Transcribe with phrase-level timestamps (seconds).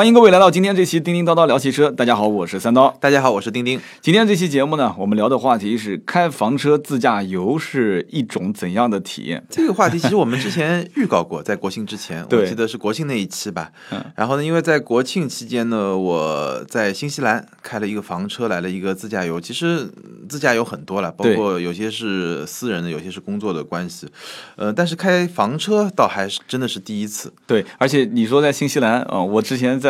[0.00, 1.90] 欢迎各位来到今天这期叮叮叨叨聊汽车。
[1.90, 2.88] 大家好，我是三刀。
[2.98, 3.78] 大家好，我是丁丁。
[4.00, 9.44] 今天这期节目呢，我们聊的话题是开房车自驾游是一种怎样的体验？
[9.50, 13.70] 这个话题其实我们之前预告过，在国庆之前， 我记得是国庆那一期吧。
[13.90, 19.38] 嗯然后呢，因为在国庆期间呢，我在新西兰开了一个房车，来了一个自驾游。
[19.38, 24.08] 其实嗯自驾游很多了，包括有些是私人的，有些是工作的关系。
[24.56, 27.30] 呃，但是开房车倒还是真的是第一次。
[27.46, 29.89] 对，而且你说在新西兰啊、呃我之前在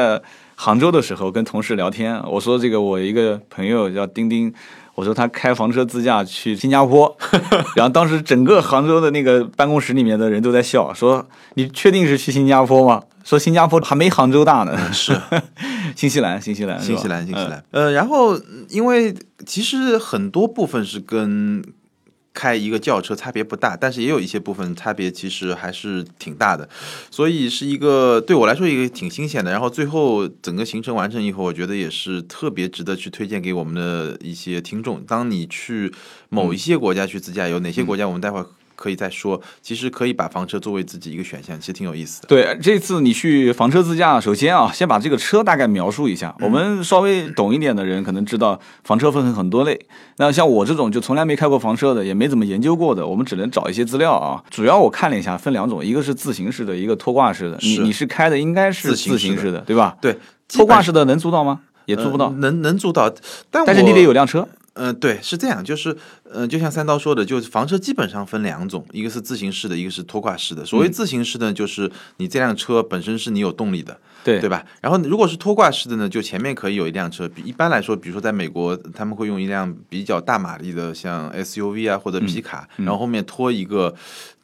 [0.55, 4.52] 杭州的时候跟同事聊天，我说这个我一个朋友叫丁丁。
[4.97, 7.16] 我说他开房车自驾去新加坡，
[7.74, 13.02] 然后当时整个杭州的那个办公室里面的人都在笑，说你确定是去新加坡吗？
[13.24, 14.93] 说新加坡还没杭州大呢。
[14.93, 15.19] 是
[15.97, 17.65] 新西兰，新西兰，新西兰，新西嗯兰。
[17.71, 19.15] 呃，然后嗯因为
[19.46, 21.65] 其实很多部分是跟
[22.33, 26.69] 开一个轿车差别不大，但是也有一些部分差别其实还是挺大的，
[27.11, 29.51] 所以是一个对我来说一个挺新鲜的。
[29.51, 35.02] 然后最后整个行程完成以后，我觉得也是特别值得去推荐给我们的一些听众。
[35.04, 35.93] 当你去
[36.29, 38.47] 某一些国家去自驾游，哪些国家我们待会儿。
[38.80, 42.28] 可以再说，其实可以把房车作为自己一个选项，其实挺有意思的。
[42.28, 46.34] 对，这次你去房车自驾，首先啊，先把这个车大概描述一下。
[46.40, 49.78] 我们稍微懂一点的人可能知道，房车分很多类。
[50.16, 54.42] 那像我这种就从来没开过房车的，也没怎么研究过的，我们只能找一些资料啊。
[54.48, 57.58] 主要我看了一下，分两种，一个是自行式的，一个拖挂式的。
[57.60, 59.95] 你是你是开的应该是自行式的自行式的，对吧？
[60.01, 60.16] 对，
[60.48, 61.60] 拖挂式的能租到吗？
[61.86, 63.12] 也租不到呃，能能租到，
[63.51, 64.47] 但但是你得有辆车。
[64.75, 65.94] 嗯，对，是这样，就是，
[66.31, 70.65] 呃，就像三刀说的，就是房车基本上分两种，一个是自行式的，一个是拖挂式的。
[70.65, 74.65] 所谓嗯自行式呢，就是你这辆车本身是你有动力的，对对吧？
[74.81, 83.93] 然后如果是拖挂式的呢，就前面可以有一辆车，比一般来说，比如说在美国，他们会用一辆比较大马力的，像 SUV 啊或者皮卡，然后后面拖一个，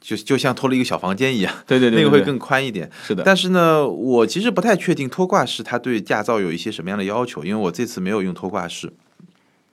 [0.01, 2.91] 就就像拖了一个小房间一样，对，对对那个会更宽一点。
[3.07, 3.23] 是的。
[3.25, 8.93] 但是呢，我其实不太确定拖挂式它对驾照有一些什么样的要求，因为我这次没有用拖挂式。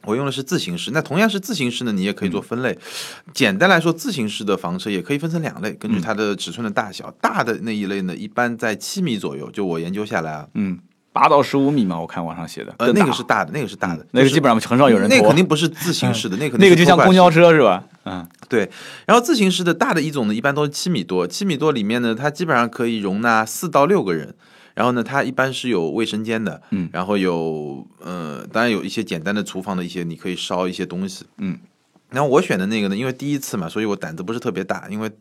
[0.05, 2.77] 我用的是自行式，那同样是自行式呢，你也可以做分类。
[3.33, 9.49] 简单来说，自行式的房车也可以分成两类，根据它的尺寸的大小，大的那一类呢，一般在七米左右。
[9.51, 10.77] 就我研究下来啊，嗯，
[11.13, 12.75] 八到十五米嘛，我看网上写的。
[12.79, 17.83] 呃，那个是大的，那个是大的，就是那个基本上很少有人那拖肯定不是自行式的， 那肯定那个就像公交车是吧？
[18.05, 18.69] 嗯，对，
[19.05, 24.35] 然后自行式的大的一种呢，一般都是七米多，七米多里面呢，它基本上可以容纳四到六个人。
[24.73, 31.59] 然后呢，它一般是有卫生间的，嗯，然后有呃，当然有一些简单的厨房的一些，你可以烧一些东西，嗯。
[32.09, 35.11] 然后我选的那个呢，因为第一次嘛，所以我胆子不是特别大，因为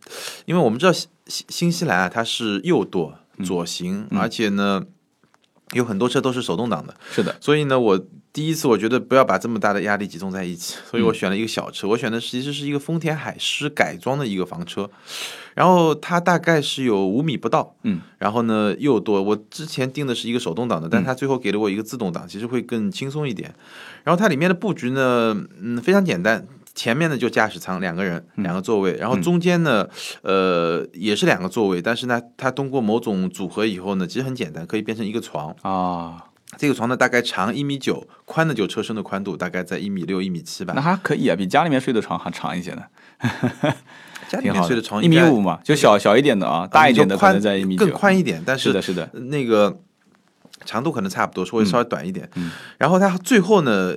[0.45, 4.85] 因为我们知道新新新西兰啊，它是右舵左行，而且呢，
[5.73, 7.99] 有很多车都是手动挡的，是的，所以呢，我
[8.33, 11.87] 第一次我觉得不要把这么大的压力集中在一起，所以我选了一个小车。
[11.87, 14.89] 我选的其实是一个丰田海狮改装的一个房车，
[15.55, 19.23] 然后它大概是有五米不到，嗯，然后呢又多。
[19.23, 23.55] 我之前定的是一个手动挡的，但它最后给了我一个自动挡，其实会更轻松一点。
[24.05, 26.47] 然后它里面的布局呢，嗯，非常简单。
[26.75, 29.87] 前面呢就驾驶舱两个人两个座位，然后中间呢，
[30.23, 35.55] 呃也是两个座位，但是呢它通过某种组合以后呢，其实很简单，可以变成一个床。
[35.61, 40.83] 啊，这个床呢大概长一米九，宽的就车身的宽度大概在一米六一米七吧那。
[40.83, 42.83] 还可以啊，比家里面睡的床还长一些呢，
[44.29, 49.81] 家里面睡的床一米五嘛，就小小一点的啊，大一点的可能在一米九，更宽一点，但是的，是的，那个
[50.65, 52.29] 长度可能差不多，稍微稍微短一点。
[52.37, 53.95] 嗯然后它最后呢，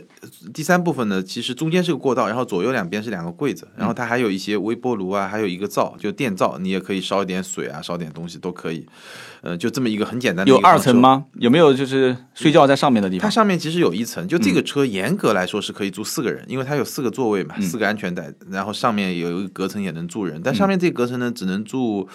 [0.54, 8.88] 第三部分呢，其实中间是个过道，然后左右两边是两个柜子，然后它还有一些微波炉啊，还有一个灶，就电灶，你也可以烧一点水啊，烧点东西都可以。
[9.46, 10.50] 呃，就这么一个很简单的。
[10.50, 10.96] 有二层？
[10.96, 11.26] 吗？
[11.36, 13.30] 有没有就是睡觉在上面的地方它？
[13.30, 22.10] 上面其实有一层，就这嗯个车严格来说是可以住四个人，因为它有四个座位嘛，四个安全带，然后上面有一个隔层也能住人，但上面这个隔层呢只能住，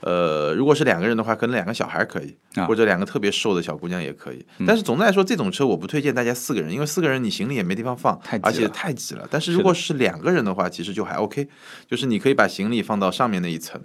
[0.00, 4.42] 呃，如果是两个人的话，可能两个小孩可以，啊或者两个特别瘦的小姑娘也可以。
[4.66, 9.28] 但是总的来说，这种车我不推荐大家四个人，因为四个人你行李也没地方放而且了太挤了。
[9.30, 11.46] 但是如果是两个人的话，其实就还 OK，
[11.86, 13.78] 就是你可以把行李放到上面那一层。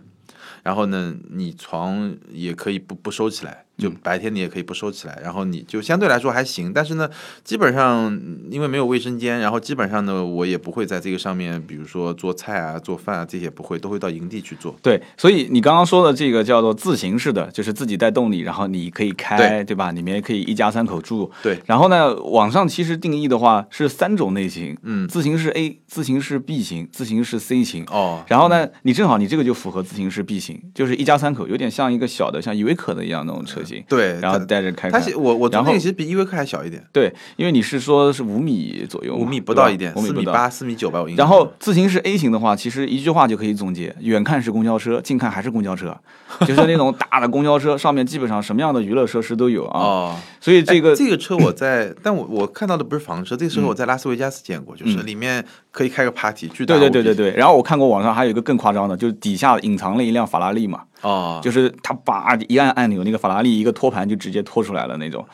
[0.66, 6.72] 然后呢，你床也可以不不收起来，就嗯白天你也可以不收起来，然后你就相对来说还行。
[6.74, 7.10] 但是呢，
[7.44, 14.76] 基本上嗯因为没有卫生间，然后基本上呢，我也不会在这个上面，比如说做菜啊、做饭啊这些不会，都会到营地去做。
[14.82, 19.92] 对，所以你刚刚说的这个叫做自行式的，就是自己带动力，然后你可以开，对对吧？
[19.92, 21.30] 里面可以一家三口住。
[21.44, 27.84] 对，然后呢，网上其实定义的话是三种类型，嗯自行式 A、自行式 B 型、自行式 C 型。
[27.92, 35.00] 哦，然后呢，你正好你这个就符合自行式 B 型，就是一家三口，有点像一个小的像依维柯的一样那种车行，对，然后带着开开。
[35.00, 39.94] 它其我我坐然后那个其实比依维柯还小一点，对，因为你是说是五米左右，五米不到一点。
[39.96, 45.98] 四米八、四米九吧，我印象然后自行是 A 型的话，其实一句话就可以总结：远看是公交车，近看还是公交车，
[46.46, 49.80] 就是那种大的公交车，上面基本上什么样的娱乐设施都有啊。
[49.80, 55.44] 哦，所以这个哎这个车我在，但我我看到的不是房车，这个车嗯我在拉斯维加斯见过，就是里面
[55.76, 57.38] 可以开个 party，巨大对对对对对。
[57.38, 65.26] 然后我看过网上还有一个更夸张的，就是底下隐藏了一辆法拉利嘛，哦，就是他叭一按按钮，那个法拉利一个托盘就直接拖出来了那种，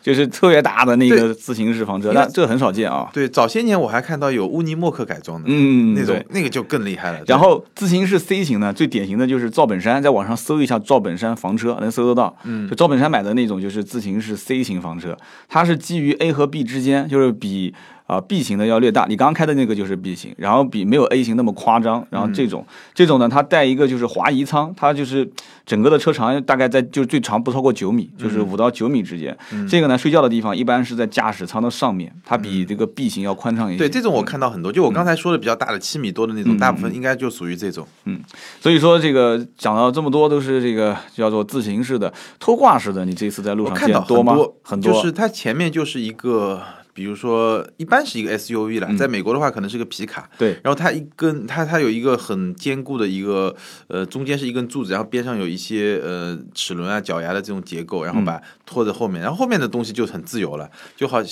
[0.00, 3.10] 就是特别大的那个自行式房车，因为但这很少见啊。
[3.12, 6.16] 对，早些年我还看到有乌尼莫克改装的，嗯，那种。
[6.30, 7.20] 那个就更厉害了。
[7.26, 12.34] 然后自行式 C 型呢，最典型的就是赵本山，在网上搜一下赵本山房车，能搜得到。
[12.44, 15.16] 嗯，就赵本山买的那种就是自行式 C 型房车，
[15.48, 17.74] 它是基于 A 和 B 之间，就是比
[18.08, 19.04] 啊、B 型的要略大。
[19.06, 22.04] 你刚刚开的那个就是 B 型，然后比没有 A 型那么夸张。
[22.08, 25.30] 然后这种、这种呢，它带一个就是滑移舱，它就是
[25.66, 29.36] 整个的车长大概在就是最长不超过九米，就是五到九米之间。
[29.68, 33.78] 这个呢，睡觉的地方一般是在驾驶舱的上面，它比这个 B 型要宽敞一些。
[33.78, 37.86] 对这种我看到很多，就我刚才说的比较大的七米多的那种，嗯大部分应该就属于这种。
[38.06, 38.18] 嗯
[38.58, 42.10] 所以说这个讲到这么多都是这个叫做自行式的
[42.40, 44.34] 拖挂式的，你这次在路上见看到见多吗？
[44.34, 46.62] 多，很多，就是它前面就是一个，
[46.98, 50.54] 比如说一般是一个 SUV 嗯啦，在美国的话可能是个皮卡，对。
[50.64, 53.54] 然后它一根它它有一个很坚固的一个
[53.86, 58.24] 呃中间是一根柱子，然后边上有一些呃齿轮啊脚牙的这种结构，然后嗯。
[58.24, 61.22] 把拖在后面，然后后面的东西就很自由了，就好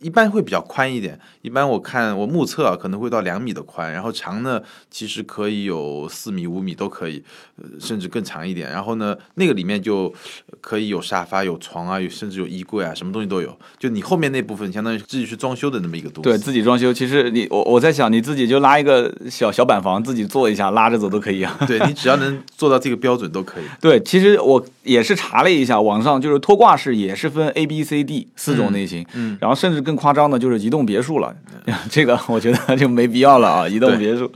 [0.00, 7.22] 一般会比较宽一点，一般我看我目测啊可能会到两米的宽，然后长呢其实可以有四米五米都可以，
[7.56, 10.12] 呃甚至更长一点，然后呢那个里面就
[10.60, 16.92] 可以有沙发有床啊，有甚至有衣柜啊，什么东西都有，就你后面那部分相当于自己去装修的那么一个东西，对自己装修。
[16.92, 21.56] 其实你我我在想，你自己就拉一个小小板房，自己做一下，拉着走都可以啊。
[21.66, 23.64] 对你只要能做到这个标准都可以。
[23.80, 31.34] 对，其实我也是查了一下，网上就是拖挂式也是分 A、B、C、D 四种类型，嗯然后甚至更夸张的就是移动别墅了，
[31.90, 34.30] 这个我觉得就没必要了啊，移动别墅。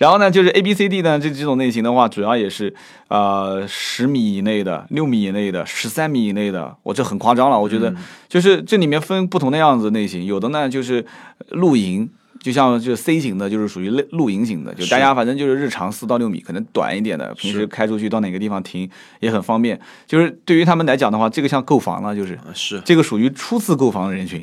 [0.00, 2.74] 然后呢，就是 A、B、C、D 呢这几种类型的话，主要也是
[3.08, 7.94] 呃十米以内的、六米以内的、十三米以内的，我这很夸张了，我觉嗯得
[8.26, 11.04] 就是这里面分不同的样子类型，有的呢就是
[11.50, 12.08] 露营。
[12.42, 18.88] 就像就 C 型的，就是属于露露营型的，就大家反正就是日常四到六米，可能短一点的，平时开出去到哪个地方停
[19.20, 19.78] 也很方便。
[20.06, 24.42] 就是对于他们来讲的话，这个像购房了，就是呃是这个属于初次购房人群。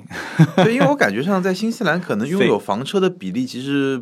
[0.58, 4.00] 对，因为我感觉上在新西兰可能拥 有房车的比例其实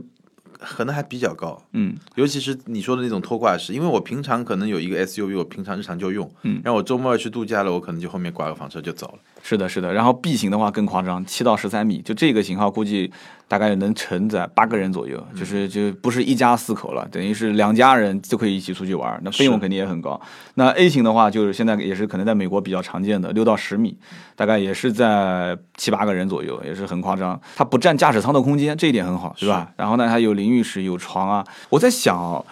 [0.59, 9.19] 可能还比较高，嗯，尤其是你说的那种拖挂式，因为我平常可能有一个 SUV，我平常日常就用，嗯，然后我周末要去度假了，我可能就后面挂个房车就走了。
[9.43, 9.93] 是的，是的。
[9.93, 13.11] 然后 B 型的话更夸张，七到十三米，就这个型号估计
[13.47, 20.19] 大概能承载八个人左右，就是就不是一家四口了，等于是两家人就可以一起出去玩，那费用肯定也很高。
[20.55, 23.97] 那 A 型的话，就是现在也是可能在美国比较常见的，六到十米，
[24.35, 27.39] 大概也是在七八个人左右，也是很夸张。
[27.55, 29.71] 它不占驾驶舱的空间，这一点很好，是吧？
[29.77, 31.45] 然后呢，它有淋浴室，有床啊。
[31.69, 32.43] 我在想啊。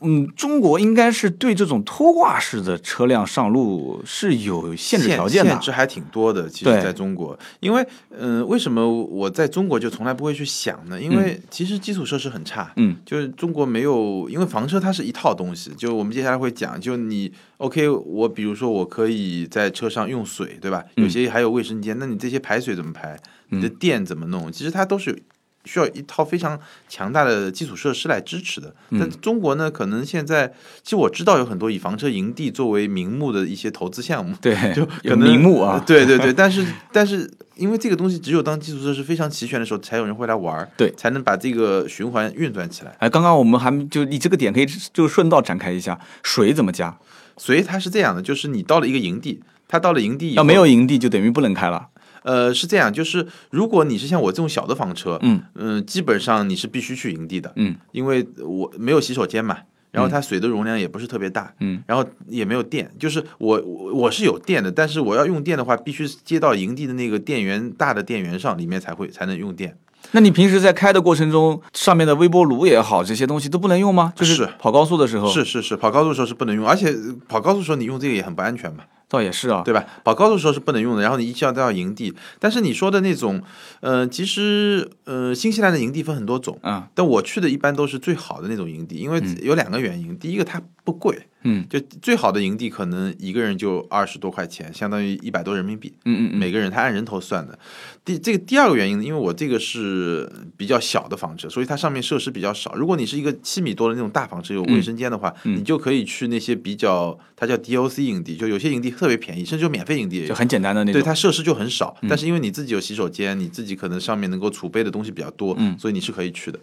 [0.00, 5.60] 嗯，中国应该是对这种拖挂式的车辆上路是有限制条件的限。
[5.60, 6.48] 制还挺多的。
[6.48, 11.00] 其实在中国，因为嗯、呃为什么我在中国就从来不会去想呢？
[11.00, 12.72] 因为其实基础设施很差。
[12.76, 20.84] 嗯，就是中国没有，因为房车它是一套东西，就我们接下来会讲，就你 OK，我比如说我可以在车上用水，对吧？
[20.96, 23.18] 嗯有些还有卫生间，那你这些排水怎么排？
[23.50, 24.52] 你的电怎么弄？
[24.52, 25.22] 其实它都是
[25.64, 26.58] 需要一套非常
[26.88, 28.74] 强大的基础设施来支持的。
[28.90, 30.52] 嗯但中国呢，可能现在
[30.82, 35.82] 其实我知道有很多以房车营地作为名目的一些投资项目，对， 就有可能名目啊。
[35.86, 42.96] 对对对，但是 但是因为这个东西只有当基础设施非常齐全的时候，才有人会来玩儿，对才能把这个循环运转起来。
[42.98, 46.96] 哎，刚刚我们还就你这个点可以就顺道展开一下，水怎么加？
[47.36, 51.88] 所以它是这样的，就是你到了一个营地，它到了营地以后要没有营地就等于不能开了。
[52.22, 59.58] 呃，是这样，就是如果你是像我这种小的房车，嗯呃基本上你是必须去营地的，嗯，因为我没有洗手间嘛，
[59.90, 69.76] 然后它水的容量也不是特别大，嗯，然后也没有电，就是我我我是有电的，但是我要用电的话，必须接到营地的那个电源大的电源上，里面才会才能用电。
[70.12, 74.12] 那你平时在开的过程中，上面的微波炉也好，这些东西都不能用吗？
[74.14, 78.84] 就是是跑高速的时候，是是是，跑高速的时候是不能用，而且呃跑高速的时候你用这个也很不安全嘛。
[79.08, 79.62] 倒也是啊。
[79.64, 79.84] 对吧？
[80.04, 82.14] 跑高速的时候是不能用的，然后你一定要到营地。
[82.38, 83.42] 但是你说的那种，
[83.80, 90.16] 呃，其实呃，新西兰的营地分很多种，嗯但我去的一般都是最好的那种营地，因为有两个原因。
[90.18, 95.92] 第一个它不贵，嗯就最好的营地可能一个人就二十多块钱，相当于一百多人民币。
[96.04, 97.58] 嗯嗯嗯，每个人他按人头算的。
[98.04, 102.74] 第这个第二个原因呢，因为我这个是比较小的房车，所以它上面设施比较少。
[102.74, 110.26] 如果你是一个七米多的那种大房车，有卫生间的话，嗯你就可以去那些比较，它叫 DOC 营地，就有些营地特别便宜，甚至有免费营地。
[110.26, 116.58] 就很简单的那种对，它设施就很少，但是因为你自己有洗手间，你自己可能上面能够储备的东西比较多，嗯所以你是可以去的。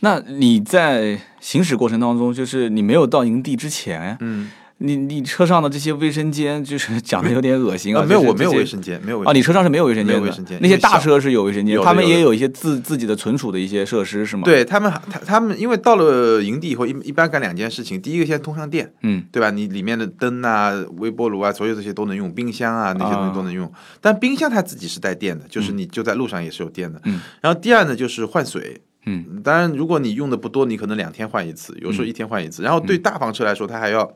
[0.00, 8.02] 那你在行驶过程当中，就是你没有到营地之前，嗯，你你车上的这些卫生间，就是讲的有点恶心啊。
[8.02, 9.32] 啊，没有，我没有卫生间，没有卫啊。
[9.32, 18.00] 你车上是没有卫生间的，没有卫生间那些大车是有卫生间，他们也有一些自自己的存储的一些设施，是吗？，对他们，他他们因为到了营地以后，一一般干两件事情。
[18.00, 19.50] 第一个先通上电，嗯对吧？
[19.50, 23.70] 你里面的灯啊、微波炉啊，所有这些都能用，冰箱啊那些东啊西都能用。
[24.00, 26.98] 但冰箱它自己是带电的，就是你就在路上也是有电的。
[27.04, 28.80] 嗯然后第二呢，就是换水。
[29.06, 32.62] 嗯，当然，如果你用的不多，你可能两天换一次，有时候一天换一次。
[32.62, 34.12] 然后对大房车来说，它还要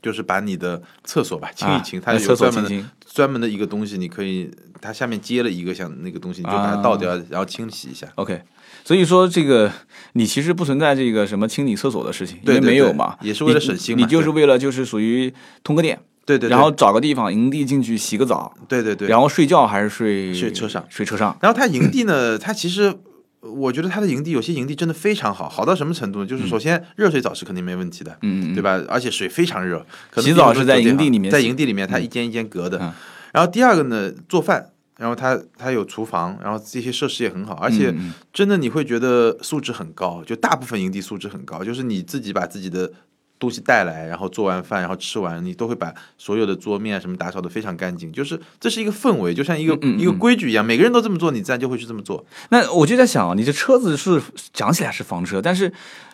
[0.00, 4.50] 就是把你的厕所吧清一清，它有专门的专门的一个东西，你可以
[4.80, 8.06] 它下面接了一个像那个东西，你就把啊它倒掉，然后清洗一下。
[8.14, 8.40] OK，
[8.84, 9.70] 所以说这个
[10.14, 20.82] 你其实不存在这个什么清理厕所的事情，因为没有嘛，也是为了省心嘛你就是为了就是属于通个电，对对对，然后找个地方营地进去洗个澡，对对对，然后睡觉还是睡睡车上。
[20.88, 22.94] 睡车上，然后它营地呢，它其实
[23.40, 26.26] 我觉得它的营地有些营地真的非常好，好到什么程度呢？
[26.26, 28.82] 就是首先热水澡是肯定没问题的，嗯对吧？
[28.88, 29.78] 而且水非常热，
[30.10, 32.92] 可能洗澡是在营地里面在营地里面它一间一间隔的嗯。
[33.32, 34.70] 然后第二个呢，做饭。
[34.98, 37.94] 然后它它有厨房，然后这些设施也很好，而且
[38.32, 42.90] 真的你会觉得素质很高，就大部分营地素质很高，就是你自己把自己的
[43.38, 52.24] 东西带来，然后做完饭，然后吃完，你都会把所有的桌面啊什么打扫的非常干净，就是这是一个氛围，就像一个、嗯嗯嗯一个规矩一样，每个人都这么做，你自然就会去这么做。
[52.50, 54.20] 那我就在想，你这车子是
[54.52, 55.72] 讲起来是房车，但是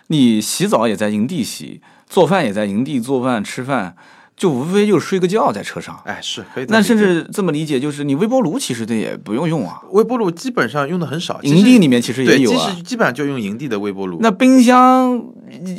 [0.09, 3.97] 你洗澡也在营地洗，做饭也在营地做饭吃饭，
[4.37, 6.01] 就无非就是睡个觉在车上。
[6.05, 6.45] 哎，是。
[6.69, 12.83] 那甚至这么理解，就是你微波炉其实它也不用用啊，微波炉基本上用的很少，营地里面其实也，有啊其实。
[12.83, 14.19] 基本上就用营地的微波炉。
[14.21, 15.23] 那冰箱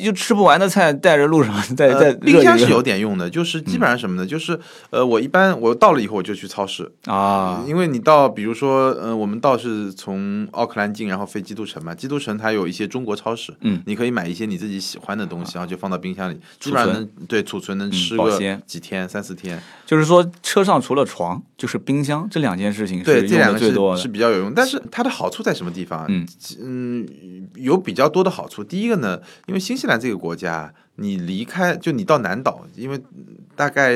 [0.04, 4.26] 就吃不完的菜带着路上再再呃，冰箱是有点用的，就是基本上什么呢？
[4.26, 4.60] 就是
[4.90, 19.62] 呃，我一般我到了以后我就去超市，啊，因为你到比如说呃，我们到是从奥克兰进，然后飞基督城嘛，基督城它有一些中国超市，嗯，你可以买一些你自己喜欢的东西，然后就放到冰箱里，基储本上能对储存能吃个几天三四天。
[19.86, 24.08] 就是说车上除了床就是冰箱这两件事情是对，这用两个最多的是。
[24.08, 26.06] 比较有用，但是它的好处在什么地方啊？
[26.10, 26.26] 嗯
[26.62, 28.64] 嗯，有比较多的好处。
[28.64, 33.94] 第一个呢，因为新西兰这个国家，你离开就你到南岛，因为嗯大概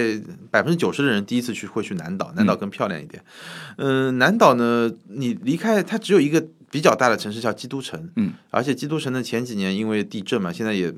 [0.52, 3.24] 百分之九十的人第一次去会去南岛，南岛更漂亮一点。
[3.78, 10.94] 嗯、南岛呢，你离开它只有一个比较大的城市叫基督城，嗯，而且基督城呢前几年因为地震嘛，现在也。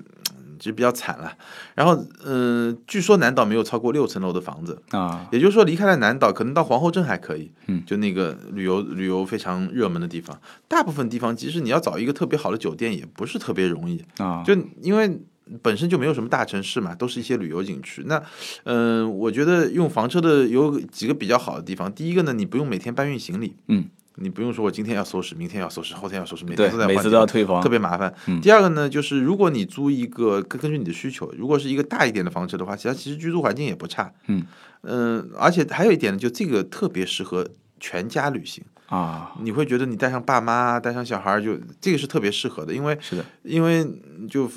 [0.62, 1.34] 嗯其实比较惨了，
[1.74, 10.40] 然后，嗯、据说南岛没有超过六层楼的房子，啊，也就是说，离开了南岛，可能到皇后镇还可以，嗯，就那个旅游旅游非常热门的地方。
[10.68, 15.20] 大部分地方，即使你要找一个特别好的酒店，也不是特别容易，啊，就因为
[15.64, 18.04] 本身就没有什么大城市嘛，都是一些旅游景区。
[18.06, 18.22] 那，
[18.66, 21.92] 嗯、我觉得用房车的有几个比较好的地方。
[21.92, 27.70] 第一个呢，你不用每天搬运行李，嗯，你不用说我今天要收拾，明天要收拾，后天要收拾，每对天都在，每次换地方都要退房特。
[27.70, 28.14] 别麻烦。
[28.28, 34.12] 嗯第二个呢，就是如果你租一个根根据你的需求，如果是一个大一点的房车的话，其实其实居住环境也不差。
[34.28, 34.46] 嗯
[34.84, 37.48] 嗯、而且还有一点呢，就这个特别适合
[37.80, 38.64] 全家旅行。
[38.88, 43.88] 啊，你会觉得你带上爸妈，带上小孩儿，就这个是特别适合的，因为是的，因为
[44.30, 44.52] 就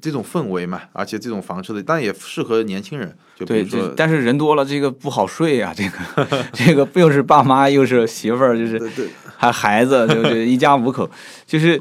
[0.00, 3.16] 这种氛围嘛，而且这种房车的，但也适合年轻人。
[3.46, 3.64] 对，
[3.96, 11.10] 但是人多了，这个不好睡啊，这个这个又是爸妈又是媳妇儿，就是对对还孩子，就是一家五口，
[11.46, 11.80] 就是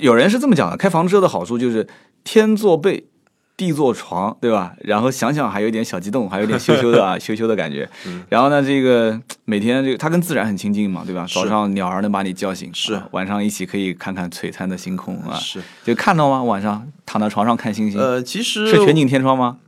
[0.00, 1.86] 有人是这么讲的，开房车的好处就是
[2.24, 3.04] 天作被。
[3.60, 4.72] 地做床，对吧？
[4.80, 7.86] 然后想想还有点小激动，还有点羞羞的啊， 羞羞的感觉。
[8.06, 11.26] 嗯然后呢，这个每天这个它跟自然很亲近嘛，对吧？
[11.28, 16.42] 早上鸟儿能把你叫醒，是啊晚上一起可以看看璀璨的星空啊，是就看到吗？
[16.42, 19.58] 晚上躺在床上看星星，呃，其实是全景天窗吗？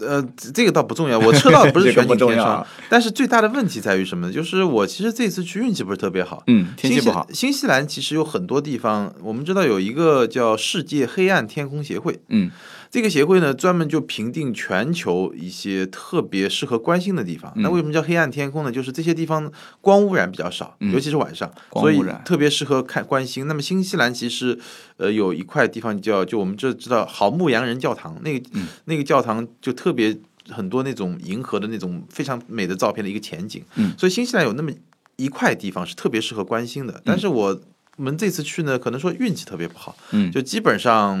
[0.00, 0.20] 呃，
[0.52, 4.32] 这个倒不重要，我车倒 不是全景天窗，但是最大的问题在于什么呢？
[4.32, 6.42] 就是我其实这次去运气不是特别好。
[6.48, 12.50] 嗯，天气不好，新西兰其实有很多地方，我们知道有一个叫世界黑暗天空协会，嗯
[12.90, 17.52] 这个协会呢，专门就评定全球一些特别适合观星的地方。
[17.54, 18.72] 嗯那为什么叫黑暗天空呢？
[18.72, 23.46] 就是这些地方光污染比较少，嗯尤其是晚上，所以光污染特别适合看观星。
[23.46, 24.58] 那么新西兰其实
[24.96, 30.18] 呃有一块地方叫，就我们这知道好牧羊人教堂，那个、嗯那个教堂就特别
[30.48, 33.62] 很多那种银河的那种非常美的照片的一个前景。
[33.76, 34.72] 嗯所以新西兰有那么
[35.14, 37.60] 一块地方是特别适合观星的，但是我。
[37.96, 41.18] 们这次去呢，可能说运气特别不好，嗯就基本上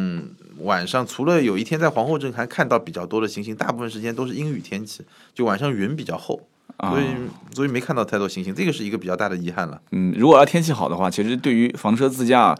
[0.62, 6.40] 晚上除了有一天在皇后镇还看到比较多的星星，大部分时间都是阴雨天气，就晚上云比较厚，
[6.76, 7.04] 啊所以
[7.54, 9.80] 所以没看到太多星星，这个是一个比较大的遗憾了。
[9.92, 12.56] 嗯，如果要天气好的话，其实对于房车自驾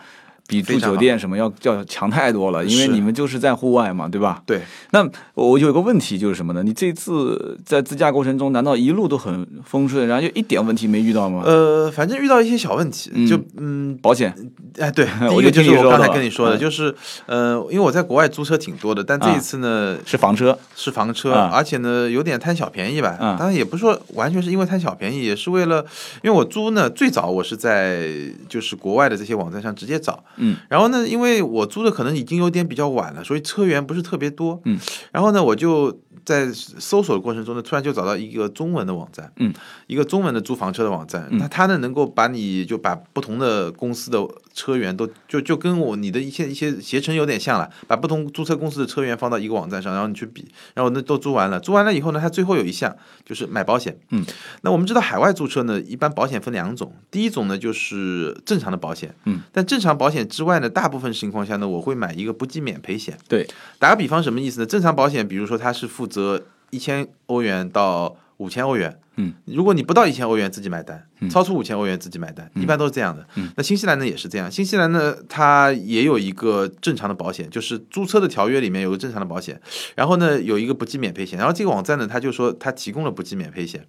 [0.46, 4.42] 比住酒店什么要要强太多了，因为你们就是在户外嘛，对吧？
[4.44, 6.62] 对，那我有一个问题就是什么呢？
[6.62, 11.42] 你这次在自驾过程中，难道一路都很风顺，然后就一点问题没遇到吗？
[11.44, 14.34] 呃，反正遇到一些小问题，嗯就嗯，保险，
[14.78, 16.94] 哎，对， 第一个就是我刚才跟你说的，嗯就是
[17.26, 23.16] 呃，因为我在国外租车挺多的，但这啊一次呢是房车，是房车，啊而且呢有点贪小便宜吧。
[23.20, 25.84] 啊当然也不是说完全是因为贪小便宜，也是为了，
[26.22, 28.08] 因为我租呢最早我是在
[28.48, 34.78] 就是国外的这些网站上直接找，嗯，然后呢，因为我租的可能已经有点比较晚了，所以车源不是特别多，嗯，
[35.12, 39.52] 然后呢，我就在搜索的过程中呢，突然就找到一个中文的网站，嗯，
[39.86, 41.38] 一个中文的租房车的网站，嗯。
[41.38, 44.18] 那它呢能够把你就把不同的公司的
[44.52, 52.94] 车源都就就跟我你的一些一些携程有点像了，把不同租车公司的车源放到一个网站上，然后你去比，然后那都租完了，租完了以后呢，它最后有一项
[53.24, 54.24] 就是买保险，嗯，
[54.62, 63.16] 那我们知道海外租车呢，一般保险分两种，第一种呢就是正常的保险，嗯，但正常保险之外呢，大部分情况下呢，我会买一个不计免赔险。
[63.28, 63.46] 对，
[63.78, 64.66] 打个比方，什么意思呢？
[64.66, 73.26] 正常保险，比如说它是负责一千欧元到五千欧元，嗯，如果你不到一千欧元自己买单，嗯超出五千欧元自己买单，一般都是这样的。
[73.34, 79.60] 嗯那新西兰呢也是这样，新西兰呢它也有一个正常的保险，就是租车的条约里面有个正常的保险，
[79.94, 83.84] 然后呢有一个不计免赔险，然后这个网站呢它就说它提供了不计免赔险。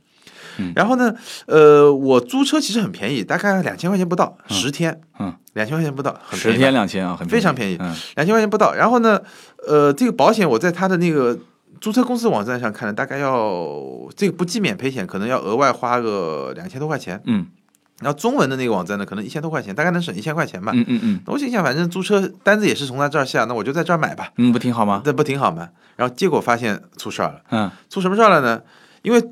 [0.57, 1.13] 嗯然后呢，
[1.45, 8.73] 呃，我租车其实很便宜，大概两千块钱不到，十天，嗯，两千块钱不到，很十便宜吧天两千啊，很非常便宜嗯两千块钱不到。
[8.73, 9.19] 然后呢，
[9.67, 11.37] 呃，这个保险我在他的那个
[11.79, 13.81] 租车公司网站上看了，大概要
[14.15, 17.21] 这个不计免赔险可能要额外花个两千多块钱。
[17.25, 17.47] 嗯
[18.01, 20.71] 然后中文的那个网站呢，可能一千多块钱，大概能省一千块钱吧。
[20.73, 25.03] 嗯嗯嗯我心想，反正租车单子也是从他这儿下，那我就在这儿买吧，嗯，不挺好吗？
[25.05, 25.69] 这不挺好吗？
[25.97, 28.59] 然后结果发现出事儿了，嗯出什么事儿了呢？
[29.03, 29.23] 因为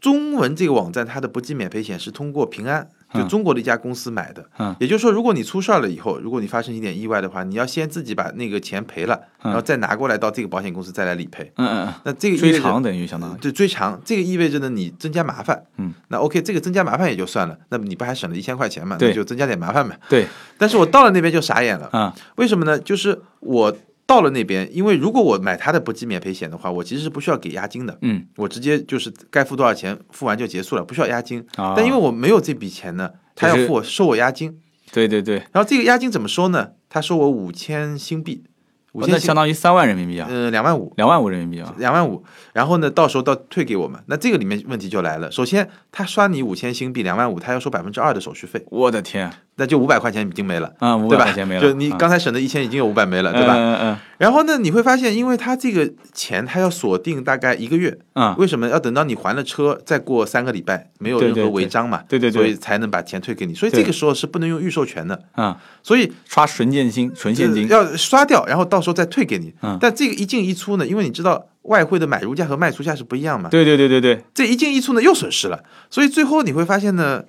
[0.00, 4.44] 中文这个网站它的不计免赔险是通过平安，就嗯中国的一家公司买的。
[4.58, 11.50] 嗯也就是说，如果你出事儿了以后，如果你发生一点意外的话，你要先自己把那个钱赔了，嗯然后再拿过来到这个保险公司再来理赔。
[11.56, 15.60] 嗯嗯那这个追偿等于相当于对追偿，这个意味着呢你增加麻烦。
[15.78, 18.96] 嗯，那 OK，这个增加麻烦也就算了，那么你不还省了一千块钱嘛？
[18.96, 19.96] 对那就增加点麻烦嘛。
[20.08, 20.26] 对，
[20.56, 22.78] 但是我到了那边就傻眼了，啊为什么呢？
[22.78, 23.76] 就是我
[24.08, 27.98] 到了那边，因为如果我买他的不计免赔险的话，我其实是不需要给押金的。
[28.00, 31.46] 嗯我直接就是该付多少钱，付完就结束了，不需要押金。
[31.56, 34.58] 啊，但因为我没有这笔钱呢，他要就是付我收我押金，
[34.92, 36.70] 对对对，然后这个押金怎么收呢？
[36.88, 38.44] 他收我五千新币，
[38.92, 42.24] 五哦千相当于三万人民币啊，呃两万五，两万五人民币啊，两万五。
[42.54, 45.30] 然后呢，到时候到退给我们，那这个里面问题就来了。
[45.30, 50.72] 首先，他刷你五千新币两万五，他要收百分之二的手续费，我的天那就五百块钱已经没了。
[50.80, 53.54] 嗯，五对吧百块钱没了，就你啊刚才省的一千已经有五百没了，对吧？
[53.56, 62.02] 嗯嗯然后呢，你会发现，因为他这个钱他要锁定大概一个月，嗯，为什么要等到你还了车，再过三个礼拜没有任何违章嘛？
[62.08, 63.54] 对对对所以才能把钱退给你。
[63.54, 69.54] 所以这个时候是不能用预授权的，嗯，所以刷纯现金，纯现金，要刷掉，然后到时候再退给你。
[69.62, 77.24] 嗯但这个一进一出呢，因为你知道外汇的买入价和卖出价是不一样嘛，对对对对对，这一进一出呢又损失了，所以最后你会发现呢。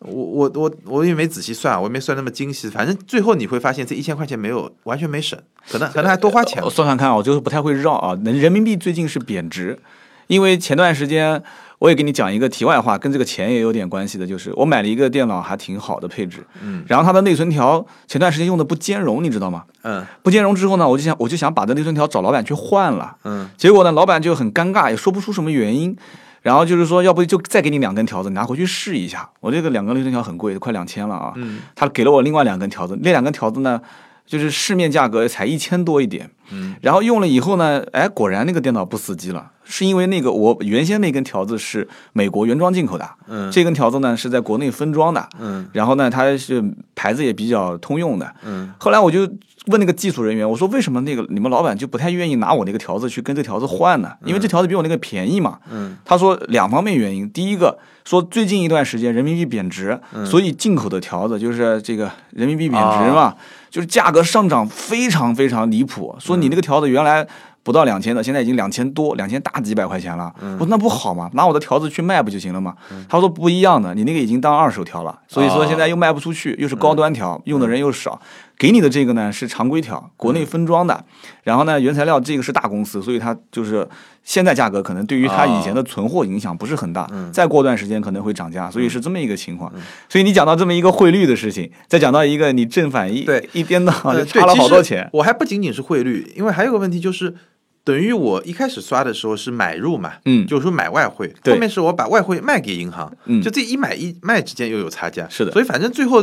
[0.00, 5.38] 我我我我也没仔细算，我也没算那么精细，反正最后你会发现这一千块钱没有完全没省，
[5.70, 6.70] 可能可能还多花钱我。
[6.70, 8.18] 算算看啊，我就是不太会绕啊。
[8.24, 9.78] 人人民币最近是贬值，
[10.26, 11.42] 因为前段时间
[11.78, 19.64] 我也给你讲一个题外话，跟这个钱也有点关系的，就是我买了一个电脑，还挺好的配置，嗯然后它的内存条前段时间用的不兼容，你知道吗？
[19.82, 25.94] 嗯不兼容之后呢，我就想我就想把这内存条找老板去换了，嗯结果呢，老板就很尴尬，也说不出什么原因。
[26.42, 29.28] 然后就是说，要不就再给你两根条子，你拿回去试一下。
[29.40, 31.32] 我这个两根内存条很贵，快两千了啊。
[31.36, 33.80] 嗯他给了我另外两根条子，那两根条子呢，
[34.24, 36.30] 就是市面价格才一千多一点。
[36.50, 46.62] 嗯，然后用了以后呢，哎，果然那个电脑不死机了，是因为那个我原先那根条子是美国原装进口的，嗯这根条子呢是在国内分装的，嗯然后呢它是
[46.96, 48.34] 牌子也比较通用的。
[48.44, 49.20] 嗯后来我就
[49.66, 54.10] 问那个技术人员，我说为什么那个你们老板就不太愿意拿我那个条子去跟这条子换呢？
[54.24, 55.58] 因为这条子比我那个便宜嘛。
[55.70, 63.36] 嗯他说两方面原因，第一个说最近一段时间人民币贬值，嗯所以进口的条子就是这个人民币贬值啊嘛，
[63.70, 66.16] 就是价格上涨非常非常离谱。
[66.18, 67.26] 说你那个条子原来
[67.62, 70.32] 不到两千的，现在已经两千多，两千大几百块钱了。
[70.40, 71.30] 嗯我说那不好吗？
[71.34, 72.74] 拿我的条子去卖不就行了吗？
[73.08, 78.20] 他说不一样的，你那个已经当二手条了，所以说现在又卖不出去，又是高端条，用的人又少。
[78.60, 81.02] 给你的这个呢是常规条，国内分装的，
[81.44, 83.88] 然后呢原材料这个是大公司，所以它就是
[84.22, 89.72] 现在价格可能对于它以前的存货影响不是很大，再过段时间可能会涨价，所以是这么一个情况。
[90.10, 93.48] 所以你讲到这么一个汇率的事情，再讲到一个你正反一对。
[93.54, 95.08] 一边倒呃就差了好多钱。
[95.14, 97.34] 我还不仅仅是汇率，因为还有个问题就是。
[97.82, 100.46] 等于我一开始刷的时候是买入嘛，嗯。
[100.46, 101.54] 就是说买外汇，对。
[101.54, 103.40] 后面是我把外汇卖给银行，嗯。
[103.40, 105.50] 就这一买一卖之间又有差价，是的。
[105.50, 106.22] 所以反正最后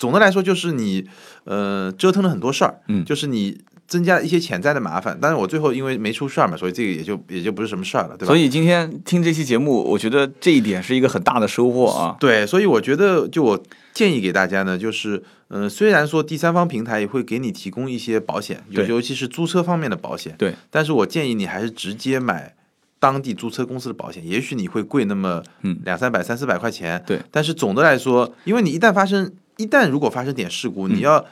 [0.00, 1.06] 总的来说就是你
[1.44, 8.26] 呃折腾了很多事儿，嗯就是你增加了一些潜在的麻烦，但是我最后因为没出事儿嘛，所以这个也就也就不是什么事儿了，对吧？
[8.26, 12.16] 所以今天听这期节目，我觉得这一点是一个很大的收获啊。
[12.18, 22.54] 对，所以我觉得，就我建议给大家呢，就是，呃，虽然说第三方平台也会给你提供一些保险，尤尤其是租车方面的保险，对，但是我建议你还是直接买
[23.00, 30.96] 当地租车公司的保险，也许你会贵那么嗯两三百、三四百块钱，对，但是总的来说，因为你一旦发生，一旦如果发生点事故，嗯。
[30.96, 31.24] 你要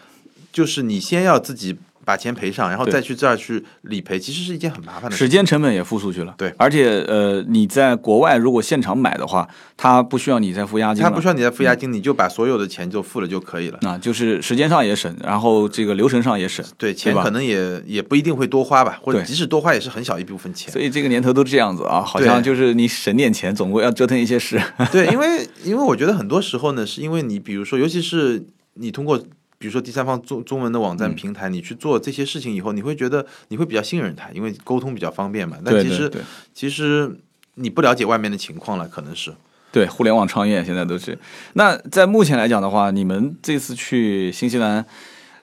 [0.52, 6.50] 就是你先要自己把钱赔上，然后再去这儿去理赔，其实是一件很麻烦的事时间成本也付出去了，对。
[6.56, 13.78] 而且呃，你在国外如果现场买的话，他不需要你再付押金他，不需要你再付押金，你就把所有的钱就付了就可以了。
[13.82, 20.72] 啊，就是时间上也省，然后这个流程上也省，对，钱可能也也不一定会多花吧，或者即使多花也是很小一部分钱。
[20.72, 24.58] 所以这个年头都这样子啊，好像就是你省点钱，总归要折腾一些事。
[24.90, 28.46] 对，因为因为我觉得很多时候呢，是因为你比如说，尤其是
[28.80, 29.22] 你通过
[29.58, 35.56] 比如说第三方中中文的网嗯站平台，你去做这些事情以后，你会觉得你会比较信任它，因为沟通比较方便嘛。
[35.64, 36.10] 但其实
[36.54, 37.18] 其实
[37.54, 39.34] 你不了解外面的情况了，可能是。
[39.70, 41.18] 对，互联网创业现在都是。
[41.52, 44.82] 那在目前来讲的话，你们这次去新西兰，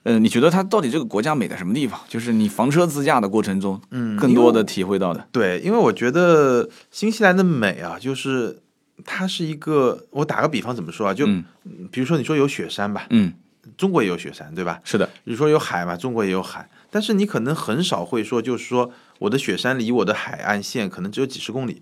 [0.02, 2.00] 呃，你觉得它到底这个国家美在什么地方？
[2.08, 5.28] 就是你房车自驾的过程中，嗯更多的体会到的。
[5.32, 8.62] 对，因为我觉得新西兰的美啊，就是
[9.06, 11.44] 它是一个，我打个比方怎么说啊，就、嗯
[11.92, 13.32] 比如说你说有雪山吧，嗯，
[13.78, 14.80] 中国也有雪山，对吧？
[14.84, 21.82] 是的，你说有海嘛，中国也有海，但是你可能很少会说，就是说我的雪山离我的海岸线可能只有几十公里。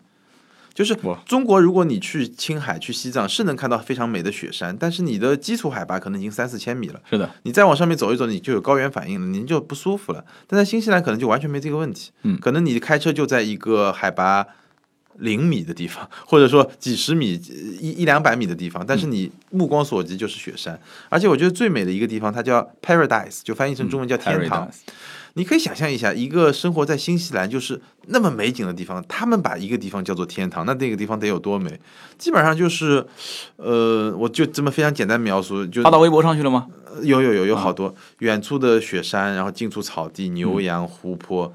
[0.73, 6.99] 就是中国，如果你去青海、去西藏，是能看到非常美的雪山，但是你的基础海拔可能已经三四千米了。
[7.07, 10.25] 是的，你再往上面走一走，你就有高原反应了，你就不舒服了。
[10.47, 14.47] 但在新西兰可能就完全没这个问题，嗯可能你开车就在一个海拔
[15.19, 17.39] 零米的地方，或者说几十米、
[17.79, 20.79] 一一两百米的地方，但是你目光所及就是雪山。
[21.09, 24.69] 而且我觉得最美的一个地方，它叫 Paradise，就翻译成中文叫天堂。
[25.35, 31.79] 你可以想象一下，一个生活在新西兰就是那么美景的地方，他们把一个地方叫做天堂，那那个地方得有多美？
[32.19, 33.03] 基本上就是，
[33.55, 36.67] 呃，我就这么非常简单描述，就发到微博上去了吗？
[37.01, 41.51] 有有有有好多、远处的雪山，然后近处草地、牛羊、湖泊。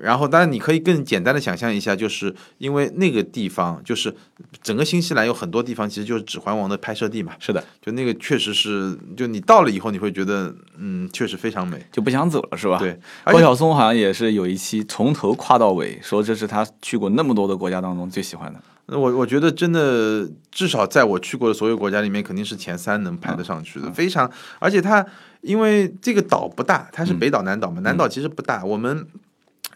[0.00, 4.14] 然后，当然你可以更简单的想象一下，就是因为那个地方，就是
[4.62, 7.32] 整个新西兰有很多地方，其实就是《指环王》的拍摄地嘛。
[7.40, 11.84] 是的，就那个确实是，就你到了以后，你会觉得，嗯，确实非常美。
[11.90, 12.78] 就不想走了，是吧？。
[12.78, 12.90] 对，
[13.24, 18.60] 而且高晓松好像也是有一期从头跨到尾，说这是他去过那么多的国家当中最喜欢的。
[18.86, 24.30] 那我我觉得真的，至少在我去过的所有国家里面，肯定是前三能排得上去的，非常。
[24.58, 25.04] 而且它
[25.40, 29.06] 因为这个岛不大，它是北岛南岛嘛，南岛其实不大，我们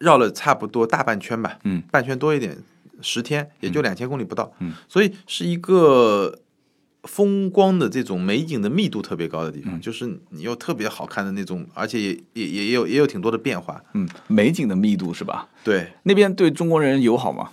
[0.00, 2.56] 绕了差不多大半圈吧，嗯，半圈多一点，
[3.00, 6.40] 十天也就两千公里不到，嗯，所以是一个。
[7.08, 13.80] 风光的这种美景的密度特别高的地嗯方，就是你有特别好看的那种，而且也也也也有也有挺多的变化。
[13.94, 15.48] 嗯，美景的密度是吧？
[15.62, 17.50] 对，那边对中国人友好吗？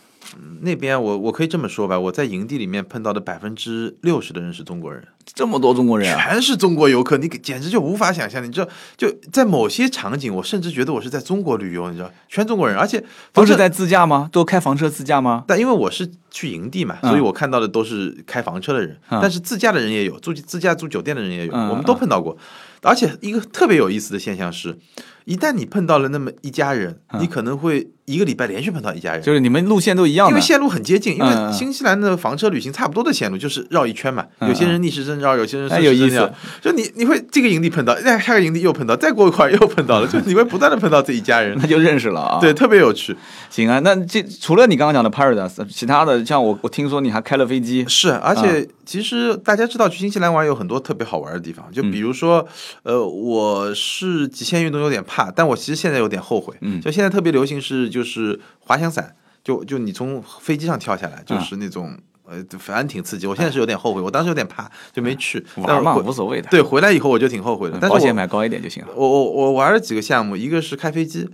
[0.62, 5.04] 那边我我可以这么说吧，我在营地里面碰到的百分之六十的人是中国人。
[5.26, 6.22] 这么多中国人啊！
[6.22, 8.44] 全是中国游客，你简直就无法想象。
[8.44, 13.02] 你知道，就在某些场景，我甚至觉得我是在中国旅游，你知道，全中国人，而且。
[13.32, 14.30] 都是在自驾吗？
[14.32, 15.46] 都开房车自驾吗？
[15.48, 22.38] 但因为我是去营地嘛，嗯所以我看到的都是开房车的人，嗯但是自驾的人也有，住自驾住酒店的人也有，嗯我们都碰到过。
[22.82, 24.78] 而且一个特别有意思的现象是，
[25.26, 29.22] 一旦你碰到了那么一家人，你可能会一个礼拜连续碰到一家人。
[29.22, 36.04] 就是你们路线都一样因为，线路很接近，因为新西兰的房车旅行差不多的线路就是绕一圈嘛，嗯有些人逆时针绕，有些人顺哎有意思。
[36.10, 42.40] 时针绕，就你你会这个营地碰到，再，下个营地又碰到，再过一会儿又碰到了， 就你会不断的碰到这一家人，那就认识了啊。
[42.40, 43.16] 对，，特别有趣。
[43.50, 43.80] 行啊。
[43.80, 48.44] 那这除了你刚刚讲的 Paradise，其他的像我我听说你还开了飞机，是，而嗯。
[48.44, 52.46] 且其实大家知道去新西兰玩有很多特别好玩的地方，就嗯比如说，
[52.84, 56.56] 呃，我是极限运动有点怕，但我其实现在有点后悔。
[56.62, 63.28] 嗯就现在特别流行是就是滑翔伞，就就你从飞机上跳下来，就是那种呃，反正挺刺激。
[63.28, 65.44] 我现在是有点后悔，我当时有点怕，就没去。
[65.66, 67.78] 但玩嘛无所谓的，对，回来以后我就挺后悔的。
[67.80, 68.90] 但是我保险买高一点就行了。
[68.96, 71.28] 我我我玩了几个项目，一个是开飞机，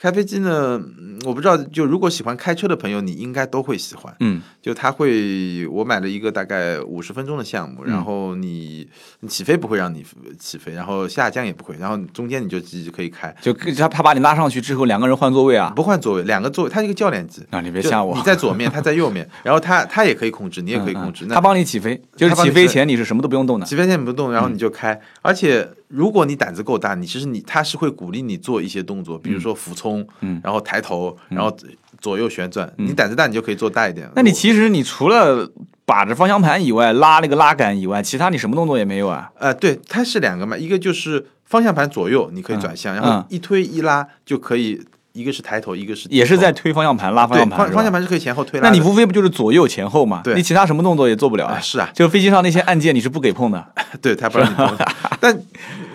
[0.00, 4.14] 开飞机呢，嗯我不知道，就如果喜欢开车的朋友，你应该都会喜欢。
[4.20, 8.86] 嗯，就他会，我买了一个大概五十分钟的项目，然后你
[9.20, 10.04] 你起飞不会让你
[10.38, 15.72] 起飞，然后下降也不会，然后中间你就自己可以开，就他他把你拉上去之后，两个人换座位啊？
[15.74, 17.42] 不换座位，两个座位，它是一个教练机。
[17.50, 18.24] 啊，你别吓我你。
[18.24, 21.26] 在左面，他在右面，然后他他也可以控制，你也可以控制。
[21.26, 23.64] 那嗯他帮你起飞，就是起飞前你是什么都不用动的。
[23.64, 25.00] 起飞前你不动，然后你就开。
[25.22, 31.56] 而且如果你胆子够大，你其实你他是会鼓励你做一些动作，比如说俯冲，嗯然后抬头，然后
[32.00, 32.70] 左右旋转。
[32.76, 34.10] 你胆子大，你就可以做大一点。
[34.16, 35.48] 那你其实你除了
[35.84, 39.30] 把着方向盘以外，拉那个拉杆以外，其他你什么动作也没有啊？
[39.38, 44.82] 呃，对，它是两个嘛，一个就是方向盘左右你可以转向，然后嗯一推一拉就可以，
[45.14, 48.68] 一个是抬头，一个是也是在推方向盘拉方向盘方方向盘是可以前后推拉的。
[48.68, 50.20] 那你无非不就是左右前后嘛？
[50.24, 50.34] 对。
[50.34, 51.60] 你其他什么动作也做不了啊。
[51.60, 53.64] 是啊，就飞机上那些按键你是不给碰的，
[54.02, 54.76] 对他不让你碰，
[55.20, 55.40] 但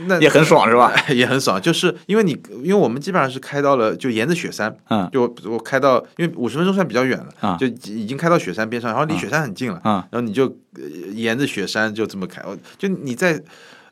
[0.05, 0.93] 那也很爽是吧？
[1.13, 2.31] 也很爽，就是因为你，
[2.63, 5.09] 因为我们基本上是开到了，就沿着雪山，嗯。
[5.11, 12.41] 就我我开到，因为五十分钟算比较远了，啊就已经开到雪山边上，然后离雪山很近了，啊然后你就、呃沿着雪山就这么开，
[12.77, 13.37] 就你在，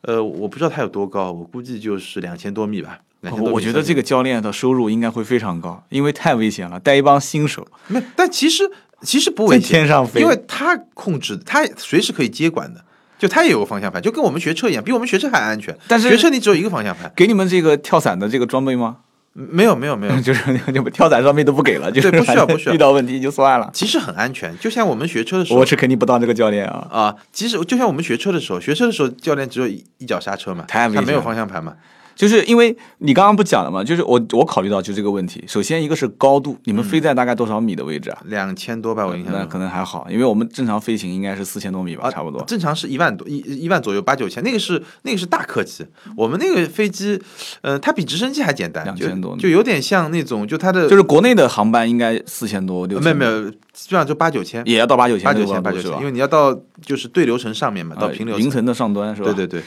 [0.04, 3.00] 呃，我不知道它有多高，我估计就是两千多米吧。
[3.24, 8.64] 2000多米我我觉得这个个教练的收入应该会非常高，因为太危险了，带一帮新手没有，但其实
[9.02, 12.84] 其实不在危险，天上飞，因为他控制，他随时可以接管的。
[13.20, 15.76] 就他也有个方向盘，就跟我们学车一样，比我们学车还安全。
[15.88, 18.98] 但是学车你只有一个方向盘，给你们这个跳伞的这个装备吗？
[19.34, 23.72] 没有没有没有， 就是就跳伞装备都不给了，就是对不需要不需要 遇到问题就算了。
[23.74, 24.56] 其实很安全。
[24.60, 26.88] 就像我们学车的时候我，是肯定不当这个教练啊。
[26.92, 31.74] 啊，其实就像我们学车的时候，学车的时候，教练只有一一脚刹车嘛，他没有方向盘嘛。
[32.18, 33.84] 就是因为你刚刚不讲了嘛？
[33.84, 35.44] 就是我我考虑到就这个问题。
[35.48, 38.18] 首先一个是高度，你们飞在大概多少米的位置啊？
[38.26, 39.46] 两千多吧，我印象那。
[39.46, 42.44] 可能还好，因为我们正常飞行应该是四千多米吧，啊，差不多。
[42.46, 44.44] 正常是一万多，一一万左右，八九千。
[44.44, 47.22] 那个是那个是大客机，我们那个飞机，
[47.62, 56.06] 呃，它比直升机还简单，就2000多就有点像那种，就它的就是国内的航班应该四千多六没有没有，基本上就八九千，也要到八九千八九千八九因？
[56.06, 59.32] 为你要到就是对流层上面嘛，到呃平流层的上端是吧？
[59.32, 59.64] 对对对。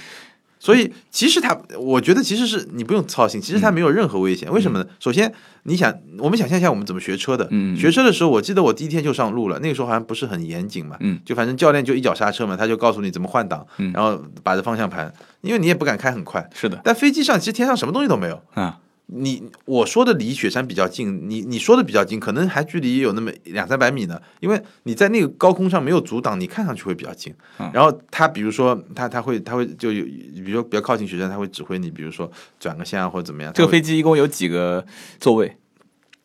[0.60, 4.52] 所以其实它，我觉得其实是你不用操心，其实它没有任何危险。
[4.52, 4.86] 为什么呢？
[5.00, 7.48] 首先，你想，我们想象一下我们怎么学车的。
[7.74, 10.98] 学车的时候，我记得我第一天就上路了，那个时候好像不是很严谨嘛。
[11.00, 16.46] 嗯就反正教练就一脚刹车嘛，他就告诉你怎么换挡，嗯然后把着方向盘，因为你也不敢开很快。
[16.54, 18.42] 是的，但飞机上其实天上什么东西都没有。
[18.52, 18.78] 啊，
[19.12, 24.20] 你我说的离雪山比较近，你你说的比较近，可能还距离有那么两三百米呢。
[24.40, 27.34] 因为你在那个高空上没有阻挡，你看上去会比较近。
[27.58, 33.52] 嗯然后他比如说他他会他会就有，比如说比较靠近雪山，他会指挥你，比如说转个线啊或者怎么样。
[33.52, 34.84] 这个飞机一共有几个
[35.18, 35.56] 座位？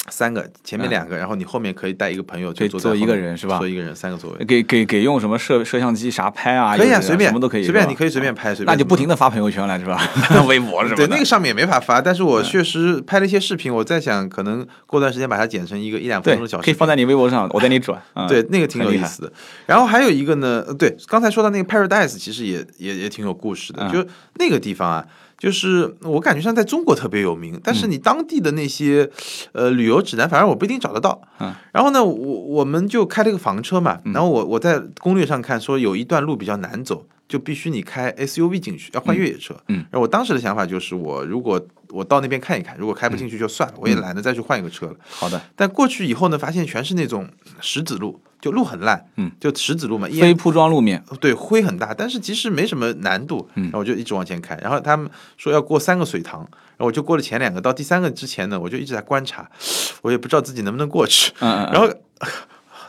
[0.09, 4.45] 三个，前面两个，然后你后面可以带一个朋友，就坐坐一个人是吧坐一个人，三个座位。
[4.45, 6.77] 给给给用什么摄摄像机啥拍啊？
[6.77, 9.15] 可以啊，随便什么都可以，随便你可以随便拍，随便那就不停的。
[9.15, 9.99] 发朋友圈了是吧？
[10.45, 18.01] 微博是吧对，那个上面也没法发，但是我确实拍了一些视频，我在想，可能过段时间把它剪成一个一两分钟的小视频，可以放在你微博上，我带你转。
[18.13, 19.31] 嗯对，那个挺有意思的。
[19.65, 23.87] 然后还有一个呢，呃对，刚才说到那个 Paradise，其实也也也挺有故事的。
[23.87, 24.05] 嗯就
[24.37, 25.05] 那个地方啊，
[25.37, 29.09] 就是我感觉上在中国特别有名，但是你当地的那些
[29.51, 31.21] 呃旅游指南，反正我不一定找得到。
[31.39, 31.53] 嗯。
[31.71, 37.05] 然后呢，我我们就开了一个房车嘛，然后我我在攻略上看说有一段路比较难走。
[37.27, 39.55] 就必须你开 SUV 进去，要换越野车。
[39.67, 41.59] 嗯然后我当时的想法就是，我如果
[41.95, 44.95] 我到那边看一看，如果开不进去就算了，我也懒得再去换一个车了。
[45.07, 47.27] 好的，但过去以后呢，发现全是那种
[47.61, 59.49] 石子路，就路很烂，嗯，就石子路嘛，非铺装路面，对灰很大，但是其实没什么难度，嗯然后我就一直往前开，然后他们说要过三个水塘，然后我就过了前两个，到第三个之前呢，我就一直在观察，
[60.01, 61.89] 我也不知道自己能不能过去，嗯嗯嗯，然后。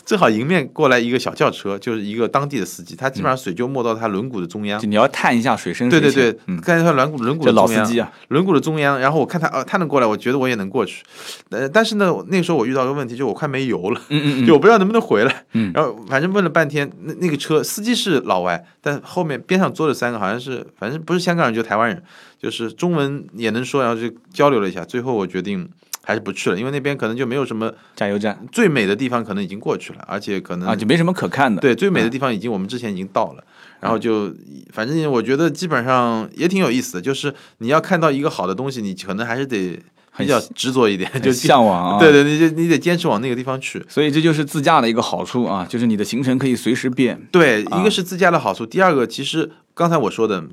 [0.07, 4.79] 正好迎面过来一个小轿车，就是一个当地的司机，他基本上水就没到他轮毂的中央。
[4.79, 6.41] 就你要探一下水深对对对，水浅。
[6.47, 11.03] 嗯，看他轮毂轮毂的中央，老司机啊，轮毂的中央，然后我看他，呃，他能过来，我觉得我也能过去，
[11.51, 15.73] 呃，但是呢，那个时候我遇到个问题，就我快没油了，嗯嗯嗯， 就我不知道能不能回来，嗯。
[15.75, 22.01] 然后反正问了半天，那那个车司机是老外，但后面边上坐着三个，好像是反正不是香港人就台湾人，
[22.41, 25.69] 就是中文也能说，然后就交流了一下，最后我决定
[26.09, 31.61] 还是不去了，因为那边可能就没有什么加油站最美的地方，可能已经过去了，而且可能啊，就没什么可看的。
[31.61, 33.43] 对，最美的地方已经我们之前已经到了，
[33.81, 34.33] 然后就
[34.73, 39.77] 反正我觉得基本上也挺有意思的，就是你要看到一个好的东西，你可能还是得
[40.17, 41.99] 比较执着一点，就向往啊。
[41.99, 43.85] 对对，你就你得坚持往那个地方去。
[43.89, 47.21] 所以这就是自驾的一个好处啊，就是你的行程可以随时变。
[47.33, 50.45] 对，啊一个是自驾的好处，第二个其实刚才我说的。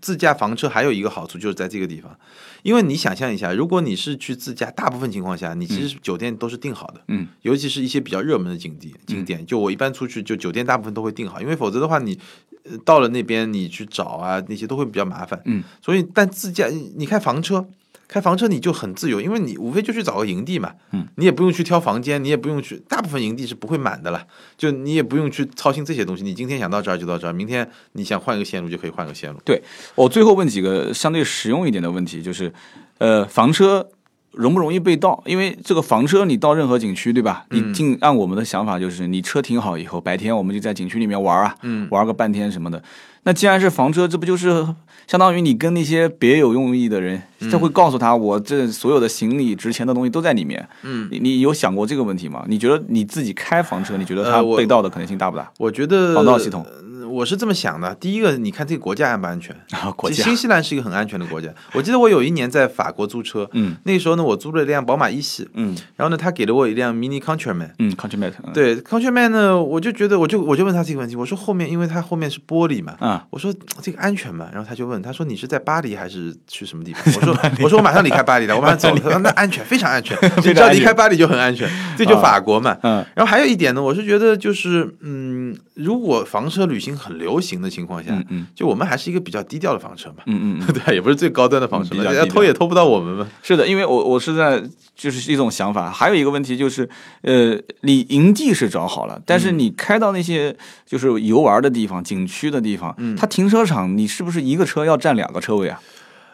[0.00, 2.16] 自驾房车还有一个好处就是在这个地方，
[2.62, 12.18] 因为你想象一下，如果你是去自驾，大部分情况下你其实酒店都是订好的，嗯，尤其是一些比较热门的景地景点，就我一般出去就酒店大部分都会订好，因为否则的话你。
[12.64, 15.40] 呃到了那边你去找啊，那些都会比较麻烦。
[15.46, 17.66] 嗯，所以但自驾你你开房车，
[18.08, 20.72] 开房车你就很自由，因为你无非就去找个营地嘛。
[20.92, 24.26] 嗯，你也不用去挑房间，你也不用去，大部分营地是不会满的了。
[24.56, 29.38] 就你也不用去操心这些东西，你今天想到这儿就到这儿，明天你想换一个线路就可以换个线路。
[29.44, 29.62] 对
[29.94, 32.50] 我最后问几个相对实用一点的问题，就是，
[32.96, 33.86] 呃，房车
[34.32, 35.22] 容不容易被盗？
[35.26, 37.44] 因为这个房车你到任何景区，对吧？
[37.50, 42.82] 嗯你尽按我们的想法，就是你车停好以后，白天我们就在景区里面玩啊，嗯玩个半天什么的。
[43.24, 44.66] 那既然是房车，这不就是
[45.06, 50.68] 相当于你跟那些别有用意的人，嗯他会告诉他，我这所有的行李、值钱的东西都在里面。
[50.82, 52.44] 嗯，你你有想过这个问题吗？
[52.48, 55.50] 你觉得你自己开房车，你觉得它被盗的可能性大不大？
[55.58, 57.94] 我觉得防盗系统呃我是这么想的。
[57.94, 59.56] 第一个，你看这个国家安不安全？
[59.70, 61.48] 啊，国家，新西兰是一个很安全的国家。
[61.72, 67.70] 我记得我有一年在法国租车，嗯那个时候呢，我租了一辆宝马一系，嗯然后呢，他给了我一辆 Mini Countryman。
[67.78, 74.48] 嗯，Countryman，嗯对 Countryman 呢，我就觉得，我就我就问他这个问题，我说后面，因为它后面是玻璃嘛，啊，我说这个安全吗？
[74.52, 77.02] 然后他就问，他说你是在巴黎还是去什么地方？
[77.16, 77.27] 我说
[77.62, 82.76] 我说我马上离开巴黎了， 我马上走那安全，非常安全， 你只要离开巴黎就很安全，这就法国嘛。
[82.82, 90.74] 嗯然后还有一点呢，我是觉得就是，嗯，如果房车旅行很流行的情况下，嗯嗯就我们还是一个比较低调的房车嘛，嗯嗯嗯。
[90.84, 93.26] 对，也不是最高端的房车嘛，人家嗯比较低调偷也偷不到我们嘛。
[93.42, 94.62] 是的，因为我我是在
[94.96, 96.88] 就是一种想法，还有一个问题就是，
[97.22, 100.54] 呃，你营地是找好了，但是你开到那些
[100.86, 105.80] 就是游玩的地方、景区的地方，嗯它停车场你是不是一个车要占两个车位啊？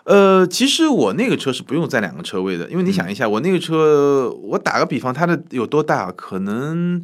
[0.05, 6.13] 呃，其实我那个车是不用占两个车位的，因为你想一下，我那个车，我打个比方，它的有多大？
[6.13, 7.03] 可能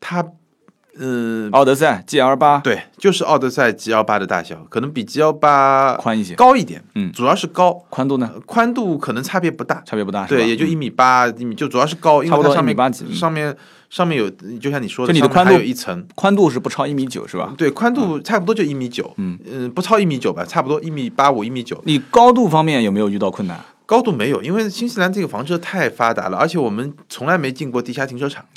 [0.00, 0.24] 它，
[0.98, 2.58] 嗯、奥德赛 GL 八。
[2.58, 7.12] 对，就是奥德赛 G L 八的大小，可能比 G L 八宽一些，高一点，嗯。
[7.12, 8.30] 主要是高，宽度呢？
[8.34, 13.14] 呃宽度可能差别不大，差别不大，对，也就一米八一米，就主要是高，因差不多为它上面一米八几嗯。
[13.14, 13.56] 上面
[13.90, 17.52] 上面有，就像你说的，上面就你的宽度还有一层，宽度是不超一米九是吧？
[17.56, 19.38] 对，宽度差不多就一米九，嗯。
[19.50, 23.60] 嗯，不超一米九吧，差不多一米八五一米九，你高度方面有没有遇到困难？
[23.86, 28.44] 高度没有，因为新西兰这个房车太发达了，而且我们从来没进过地下停车场，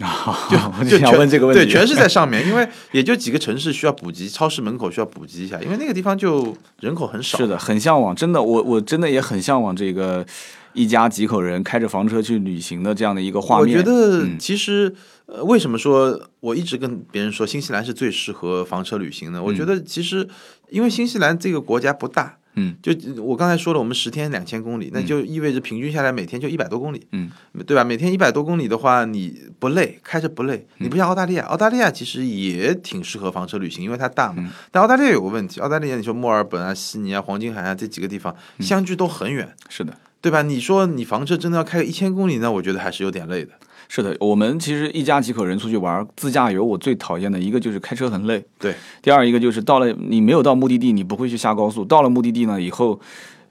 [0.49, 7.37] 就我就想全问这个问题，对，全是在上面，因为也就几个城市需要补给，超市门口需要补给一下，因为那个地方就人口很少。
[7.37, 10.25] 是的，很向往，真的，我我真的也很向往这个
[10.73, 13.83] 一家几口人开着房车去旅行的这样的一个画面我。
[13.83, 14.91] 觉得嗯其实，
[15.27, 19.43] 呃，为什么说我一直跟别人说新西兰是最适合房车旅行呢？
[19.43, 20.27] 我觉得其实
[20.69, 22.91] 因为新西兰这个国家不大，嗯，就
[23.23, 27.29] 我刚才说了，我们十天两千公里，那就意味着平均下来每天就一百多公里，嗯，
[27.65, 27.83] 对吧？
[27.83, 30.65] 每天一百多公里的话，你不累，开着不累。
[30.77, 34.43] 嗯你不像澳大利亚，澳大利亚其实也挺适合房车旅行，因为它大嘛。
[34.45, 40.41] 嗯但澳大利亚有个问题，澳大利亚你说墨尔本啊、悉尼啊、黄金海岸这几个地方嗯相距都很远，是的，对吧？
[40.41, 43.53] 你说你房车真的要开个一千公里，那我觉得还是有点累的。
[43.89, 52.97] 是的，我们其实一家几口人出去玩，自驾游我最讨厌的一个就是开车很累，对，第二一个就是到了你没有到目的地，你不会去下高速，到了目的地呢以后。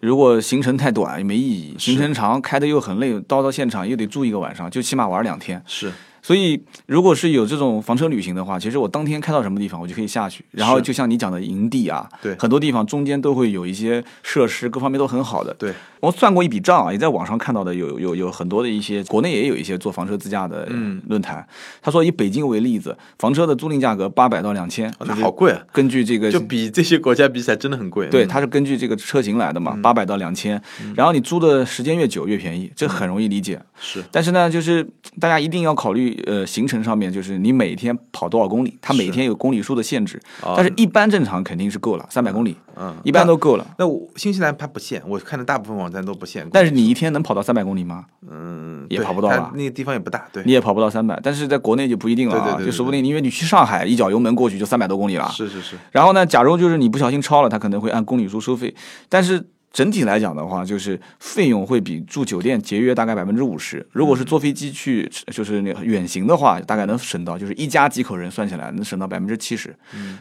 [0.01, 5.61] 如果行程太短也没意义，行程长开的又很累，到到现场又得住一个晚上，就起码玩两天。
[5.67, 5.93] 是
[6.29, 10.45] 所以，如果是有这种房车旅行的话，其实我当天开到什么地方，我就可以下去。
[10.51, 15.55] 然后，就像你讲的营地啊，对很多地方中间都会有一些设施，各方面都很好的。
[15.55, 21.43] 对，我算过一笔账啊，也在网上看到的有有有很多的一些，国内也有一些做房车自驾的嗯论坛。
[21.81, 28.07] 他说以北京为例子，房车的租赁价格八百到两千，哦那好贵啊，根据这个就比这些国家比起来真的很贵。
[28.11, 30.61] 对，嗯它是根据这个车型来的嘛，八百到两千，
[30.95, 33.59] 然后你租的时间越久越便宜，这很容易理解。
[33.81, 34.87] 是但是呢，就是
[35.21, 43.67] 大家一定要考虑，呃，行程上面就是你每天跑多少公里，它每天有公里数的限制，啊但是一般正常肯定是够了，三百公里嗯，一般都够了。
[43.79, 46.49] 那我新西兰它不限，我看的大部分网站都不限。
[46.53, 48.05] 但是你一天能跑到三百公里吗？
[48.31, 55.29] 嗯，也跑不到吧那个地方也不大，对你，也跑不到三百，但是在国内就不一定了啊，对对对对就说不定因为你去上海一脚油门过去就三百多公里了。
[55.31, 58.75] 是是是，然后呢，假如就是你不小心超了，它可能会按公里数收费，
[59.09, 63.87] 但是整体来讲的话，就是费用会比住酒店节约大概百分之五十。
[63.93, 69.75] 如果是坐飞机去，就是那个远行的话，大概能省到，就是一家几口人算起来能省到百分之七十。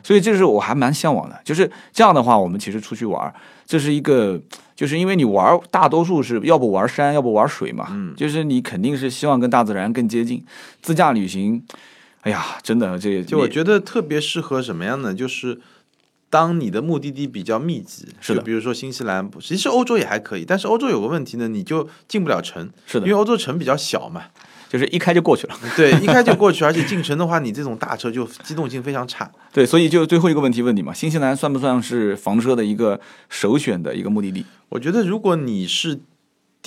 [0.03, 3.33] 所以这是我还蛮向往的，就是这样的话，我们其实出去玩，
[3.65, 4.41] 这是一个。
[4.75, 10.45] 就是因为你玩，大多数是要不玩山，要不玩水嘛，就是你肯定是希望跟大自然更接近。
[10.83, 11.63] 自驾旅行，
[12.21, 15.15] 哎呀，真的这就我觉得特别适合什么样的？
[15.15, 15.59] 就是
[16.29, 24.23] 当你的目的地比较密集，是的比如说新西兰，其实欧洲也还可以，但是欧洲有个问题呢，你就进不了城，是的因为欧洲城比较小嘛。
[24.69, 25.57] 就是一开就过去了。
[25.77, 29.31] 对，一开就过去，而且进城的话，你这种大车就机动性非常差。
[29.53, 34.45] 对，所以就最后一个问题问你嘛，新西兰算不算是房车的一个首选的一个目的地？
[34.67, 35.97] 我觉得如果你是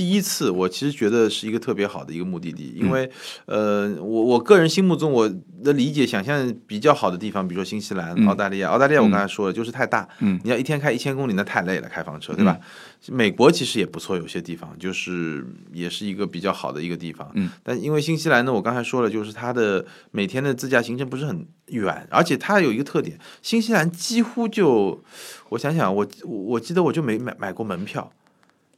[0.01, 3.11] 第一次，我其实觉得是一个特别好的一个目的地，因为，
[3.45, 5.31] 呃，我我个人心目中我
[5.63, 12.59] 的理解想象比较好的地方，比如说新西兰、澳大利亚，澳大利亚我刚才说了就是太大，嗯，你要一天开一千公里那太累了，开房车对吧？
[13.09, 25.05] 美国其实也不错，有些地方就是也是一个比较好的一个地方，嗯，但因为新西兰呢，我刚才说了，就是它的每天的自驾行程不是很远，而且它有一个特点，新西兰几乎就，
[25.51, 28.11] 我想想，我我记得我就没买买过门票。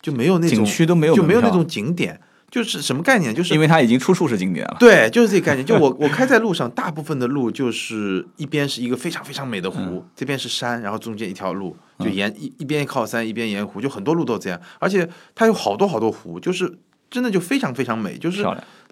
[0.02, 3.32] 就没有那种景区都没有就没有那种景点，就是什么概念？
[3.32, 4.76] 就是因为它已经处处是景点了。
[4.80, 5.64] 对，就是这个概念。
[5.64, 14.60] 就我我开在路上，大部分的路就是一边是一个非常非常美的湖，嗯这边是山，然后中间一条路，就沿一一边靠山一边沿湖，就很多路都这样。
[14.80, 16.76] 而且它有好多好多湖，就是
[17.08, 18.44] 真的就非常非常美，就是，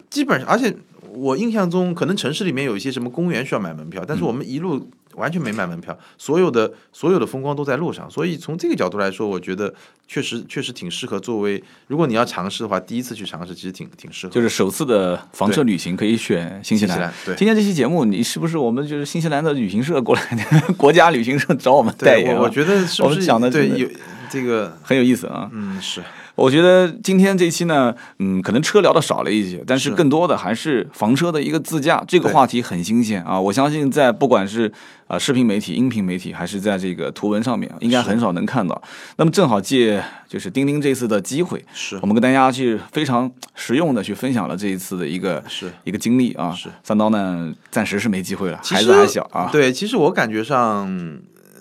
[0.09, 0.75] 基本上，而且
[1.15, 9.75] 我印象中，可能城市里面有一些什么公园需要买门票，但嗯是我们一路完全没买门票，所有的所有的风光都在路上，所以从这个角度来说，我觉得
[10.07, 14.33] 确实确实挺适合作为，如果你要尝试的话，第一次去尝试其实挺挺适合。
[14.33, 16.97] 就是首次的房车旅行可以选新西兰。
[16.97, 20.75] 新西兰对今天这期节目，你是不是我们就是新西兰的旅行社过来的？
[20.79, 23.89] 国家旅行社找我们代对，言、啊我我觉得是不是讲的对有
[24.31, 25.51] 这个很有意思啊。
[25.53, 26.03] 嗯是
[26.37, 33.39] 我觉得今天这期呢，嗯，可能车聊的少了一些，但是是更多的还是房车的一个自驾这个话题很新鲜啊！
[33.39, 34.73] 我相信在不管是
[35.09, 38.81] 呃视频媒体、音频媒体，还是在这个图文上面，应该很少能看到。
[39.17, 45.71] 那么正好借就是钉钉这次的机会，是我们跟大家去非常实用的去分享了这一次的一个是。
[45.85, 46.53] 一个经历啊。
[46.57, 49.51] 是三刀呢，暂时是没机会了，孩子还小啊。
[49.53, 50.89] 对，其实我感觉上，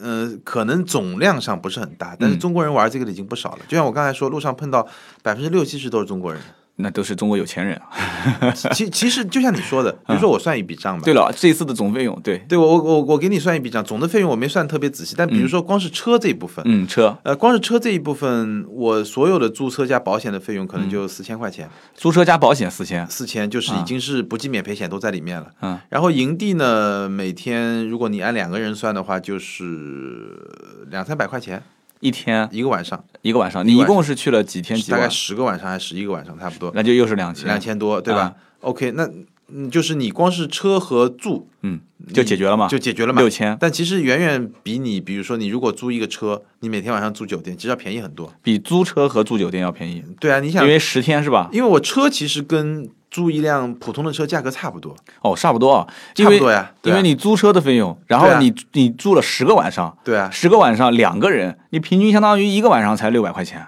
[0.02, 3.60] 呃，可能总量上不是很大，但是嗯中国人玩这个的已经不少了。
[3.68, 4.88] 就像我刚才说，路上碰到
[5.22, 6.42] 百分之六七十都是中国人。
[6.80, 8.52] 那都是中国有钱人啊。
[8.74, 11.04] 其其实就像你说的，比如说我算一笔账吧。
[11.06, 17.18] 对了，这一次的总费用，对，对我我我我给你算一笔账，总的费用我没算特别仔细，但比如说光是车这一部分，嗯，车。
[17.24, 25.48] 呃，光是车这一部分，我所有的租车加保险的费用可能就四千块钱，租车加保险四千，四千就是已经是不计免赔险都在里面了。
[25.62, 31.62] 嗯，然后营地呢，每天如果你按两个人算的话，就是两三百块钱
[32.00, 32.48] 一天？
[32.52, 34.80] 一个晚上，一个晚上，你一共是去了几天？
[34.90, 36.72] 大概十个晚上还是十一个晚上，差不多。
[36.74, 38.36] 那就又是两千，两千多，对吧、啊。
[38.62, 39.10] O k 那
[39.52, 41.80] 嗯，就是你光是车和住嗯，
[42.14, 48.32] 就解决了嘛，就解决了嘛，六千，但其实远远比你，比如说你如果租一个车，你每天晚上住酒店，其实要便宜很多。
[48.44, 51.50] 比租车和住酒店要便宜，对啊，你想因，为十天是吧？
[51.52, 56.60] 因为我车其实跟租一辆普通的车价格差不多，哦，差不多啊，差不多呀。
[56.60, 56.72] 啊。
[56.84, 63.68] 因为你租车的费用，然后你你住了十个晚上，对啊，十个晚上两个人，你平均相当于一个晚上才六百块钱，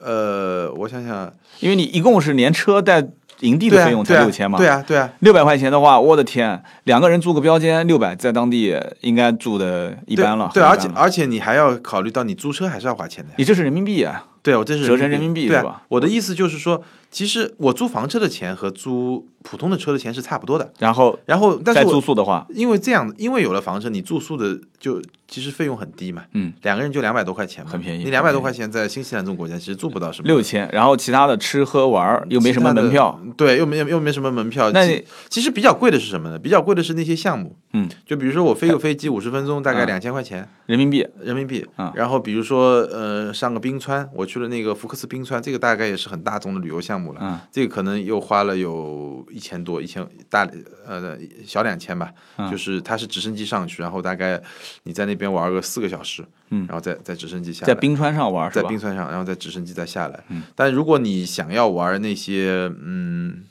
[0.00, 3.06] 呃，我想想，因为你一共是连车带
[3.40, 13.34] 营地的费用才六千嘛，对啊，对啊，六百块钱的话，我的天，两个人住个标间六百，在当地应该住的一般了，对，而且而且你还要考虑到你租车还是要花钱的呀。
[13.38, 15.82] 你这是人民币啊，对，我这是折成人民币是吧？
[15.88, 20.72] 我的意思就是说，其实我租房车的钱和租普通的车的钱是差不多的。
[20.78, 30.28] 然后然后，但再住宿的话，因为这样，因为有了房车，你住宿的就其实费用很低嘛，嗯，两个人就两百多块钱嘛，很便宜你两百多块钱在新西兰这种国家其实住不到什么。
[30.28, 34.70] 六千，然后其他的吃喝玩儿又没什么门票，，对，又没又没什么门票。
[34.72, 36.38] 那其其实比较贵的是什么呢？
[36.38, 40.46] 比较贵的是那些项目，嗯，就比如说我飞个飞机五十分钟，大概嗯两千块钱。
[40.66, 41.66] 人民币，人民币。
[41.78, 41.90] 嗯。
[41.94, 47.20] 然后比如说呃上个冰川，我去了那个福克斯冰川，这个大概也是很大众的旅游项目了。
[47.22, 50.48] 嗯，这个可能又花了有一千多，一千大
[50.86, 54.40] 呃小两千吧，嗯就是它是直升机上去，然后大概
[54.84, 58.78] 你在那边玩个四个小时，嗯然后再再直升机下来，在冰川上玩在冰？
[58.78, 60.24] 川上，然后在直升机再下来。
[60.28, 63.44] 嗯，但如果你想要玩那些嗯。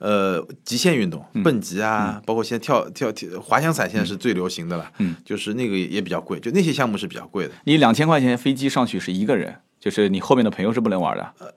[0.00, 4.88] 呃，极限运动，蹦极啊，包括现在跳跳跳滑翔伞，现在是最流行的了。
[4.98, 7.54] 嗯，就是那个也也比较贵，就那些项目是比较贵的。
[7.64, 11.34] 你两千块钱飞机上去是一个人，就是你后面的朋友是不能玩的。
[11.40, 11.52] 呃，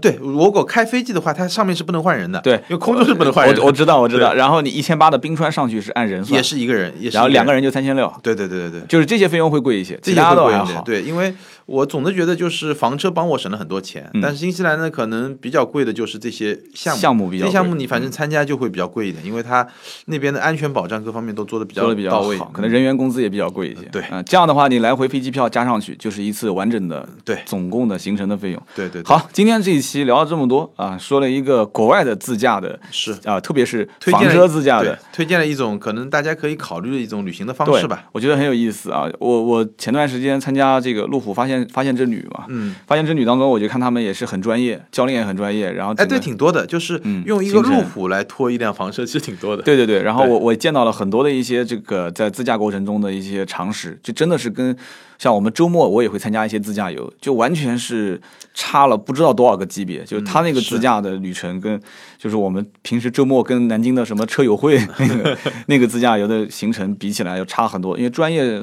[0.00, 2.40] 对，如果开飞机的话，它上面是不能换人的。
[2.40, 3.62] 对，因为空中是不能换人的。
[3.62, 4.34] 我我知道我知道。
[4.34, 7.52] 然后你一千八的冰川上去是按人算也，是一个人，也是然后两个人。
[7.52, 10.60] 人就三千六，对对对对对，就是这些费用会贵一些，这其他些会贵一点。
[10.60, 10.82] 的还好。
[10.82, 11.34] 对，因为
[11.66, 17.00] 我总的觉得就是房车帮我省了很多钱，嗯但是新西兰呢，可能比较贵的就是这些项目。
[17.00, 19.66] 项目比较这项目你反正参加就会比较贵一点，因为它
[20.06, 23.82] 那边的安全保障各方面都做的比较做的比较到位，好，可能人员工资也比较贵一些。
[23.92, 28.62] 对嗯，这样的话，你来回飞机票加上去，就是一次完整的对总共的行程的费用。
[28.74, 29.06] 对对对。
[29.06, 38.04] 好，今天这这一期聊了这么多啊，说了一个国外的自驾的，是啊，特别是房推车自驾的对，推荐了一种可能大家可以考虑的一种旅行的方式吧。
[38.12, 39.08] 我觉得很有意思啊。
[39.18, 49.62] 我我前段时间参加这个路虎发现发现之旅嘛，嗯，发现之旅当中，我就看他们也是很专业，教练也很专业，然后哎，对，挺多的，就是嗯用一个路虎来拖一辆房车，其实挺多的。
[49.62, 54.76] 对对对，然后我 我见到了很多的一些这个在自驾过程中的一些常识，就真的是跟
[55.22, 58.20] 像我们周末我也会参加一些自驾游，就完全是
[58.54, 60.02] 差了不知道多少个级别。
[60.02, 61.80] 就是他那个自驾的旅程跟
[62.18, 68.60] 就是我们平时周末跟南京的什么车友会 那个那个自驾游的行程比起来要差很多，因为专业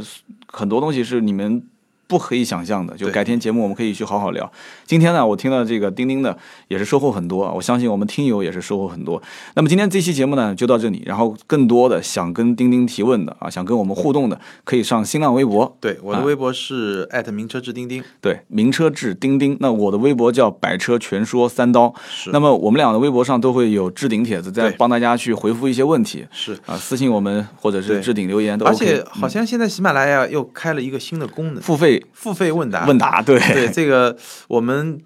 [0.48, 1.64] 很多东西是你们。
[2.10, 4.52] 不可以想象的，就改天节目我们可以去好好聊。
[4.84, 6.36] 今天呢，我听到这个钉钉的，
[6.68, 9.22] 也是收获很多啊，我相信我们听友也是收获很多。
[9.54, 19.56] 那么今天这期节目呢就到这里，然后更多的想跟钉钉提问的啊，想跟我们互动的，可以上新浪微博，对，我的啊微博是艾特名车志钉钉，对，名车志钉钉。
[19.60, 21.94] 那我的微博叫百车全说三刀。
[22.10, 26.58] 是那么我们俩的微博上都会有置顶帖子，在帮大家去回复一些问题是。
[26.66, 28.86] 啊，私信我们或者是置顶留言都而 OK。
[28.86, 32.86] 且好像现在喜马拉雅又开了一个新的功能，付费付费问答。
[32.86, 34.16] 问答，对对这个，
[34.48, 35.00] 我们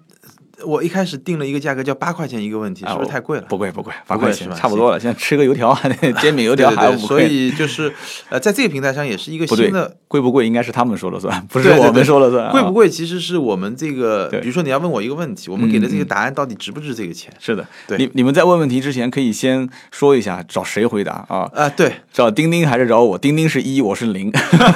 [0.64, 3.44] 我一开始定了一个价格叫八块钱一个问题，啊是不是太贵了？
[3.48, 4.98] 不贵不贵，不八块钱吧差不多了。
[4.98, 5.76] 现在吃个油条，
[6.20, 7.28] 煎饼油条还要不贵。
[7.28, 7.92] 以就是
[8.28, 9.96] 呃，在这个平台上也是一个新的。
[10.08, 12.52] 贵不贵应该是他们说了算，不是我们说了算啊。
[12.52, 17.32] 贵不贵其实是我们这个，比如说你要问我一个问题，我们给的这个答案到底值不值这个钱？
[17.40, 21.50] 是的，对你你们在问问题之前可以先说一下找谁回答啊？
[21.52, 23.18] 啊，对，找钉钉还是找我？
[23.18, 24.30] 钉钉是一，我是零，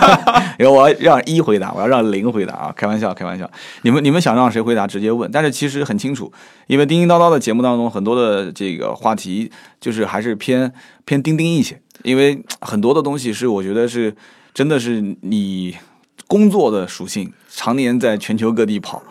[0.58, 2.74] 因为我要让一回答，我要让零回答啊！
[2.76, 3.48] 开玩笑，开玩笑。
[3.82, 6.32] 你们你们想让谁回答直接问，但是其实很清楚，
[6.66, 9.50] 因为叮叮叨叨的节目当中很多的这个话题
[9.80, 10.72] 就是还是偏
[11.04, 14.14] 偏钉钉一些，因为很多的东西是我觉得是
[14.54, 15.76] 真的是你
[16.26, 19.02] 工作的属性，常年在全球各地跑，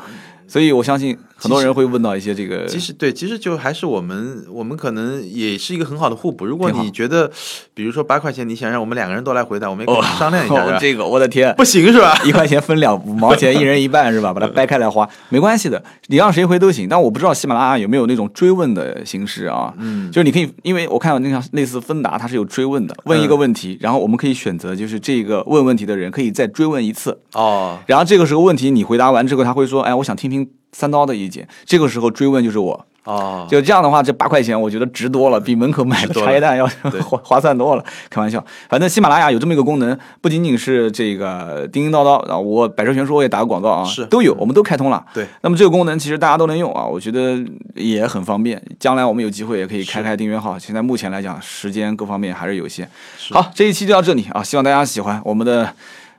[0.47, 6.45] 所以我相信很多人会问到一些这个其实对，其实就还是我们，我们可能也是一个很好的互补。
[6.45, 7.31] 如果你觉得，
[7.73, 12.19] 比如说八块钱，你想让我们两个人都来回答，我们也可以商量一下， 这个我的天，不行是吧？
[12.25, 14.33] 一块钱分两 五毛钱，一人一半是吧？
[14.33, 16.87] 把它掰开来花，没关系的，你让谁回都行。
[16.89, 19.73] 但我不知道喜马拉雅有没有那种追问的形式啊？
[19.77, 31.47] 嗯，就是你可以，因为我看到那像类似芬达，它是有追问的，问一个问题，然后我们可以选择，就是这个问问题的人可以再追问一次，哦，然后这个时候问题你回答完之后，他会说，哎，我想听听三刀的意见。
[31.65, 36.67] 这个时候追问就是我，哦，就这样的话，这八块钱我觉得值多了，比门口买的茶叶蛋要
[37.01, 37.83] 划划 算多了。
[38.09, 45.05] 开玩笑，反正喜马拉雅有这么一个功能，不仅仅是这个叮叮叨叨啊，我百车全说我也打个广告啊，是都有，我们都开通了。
[45.13, 47.37] 对，那么这个功能其实大家都能用啊，我觉得
[47.75, 48.61] 也很方便。
[48.79, 52.89] 将来我们有机会也可以开开订阅号，现在目前来讲时间各方面还是有限。
[53.31, 55.73] 好，这一期就到这里啊，希望大家喜欢我们的。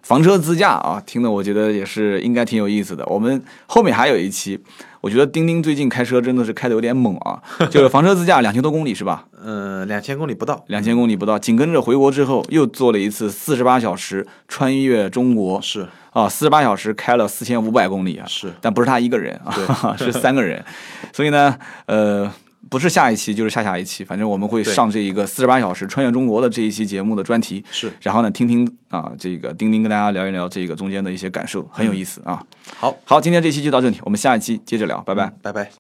[0.09, 3.05] 房车自驾啊，听的我觉得也是应该挺有意思的。
[3.09, 4.59] 我们后面还有一期，
[5.03, 7.39] 我觉得丁丁最近开车真的是开的有点猛啊，
[7.69, 9.27] 就是房车自驾两千多公里是吧？
[9.39, 20.65] 呃，两千公里不到，两千公里不到，紧跟着回国之后又做了一次四十八小时穿越中国是啊，四十八小时开了四千五百公里啊，是，但不是他一个人啊， 是三个人，
[21.13, 21.55] 所以呢，
[21.85, 22.33] 呃。
[22.71, 32.43] 不是下一期就是下下一期，反正我们会上这一个四十八小时穿越中国的这一期节目的专题，是然后呢，听听啊，这个钉钉跟大家聊一聊这个中间的一些感受，很有意思啊。
[32.77, 35.33] 好，好，今天这期就到这里，我们下一期接着聊，拜拜。
[35.43, 35.71] 拜拜。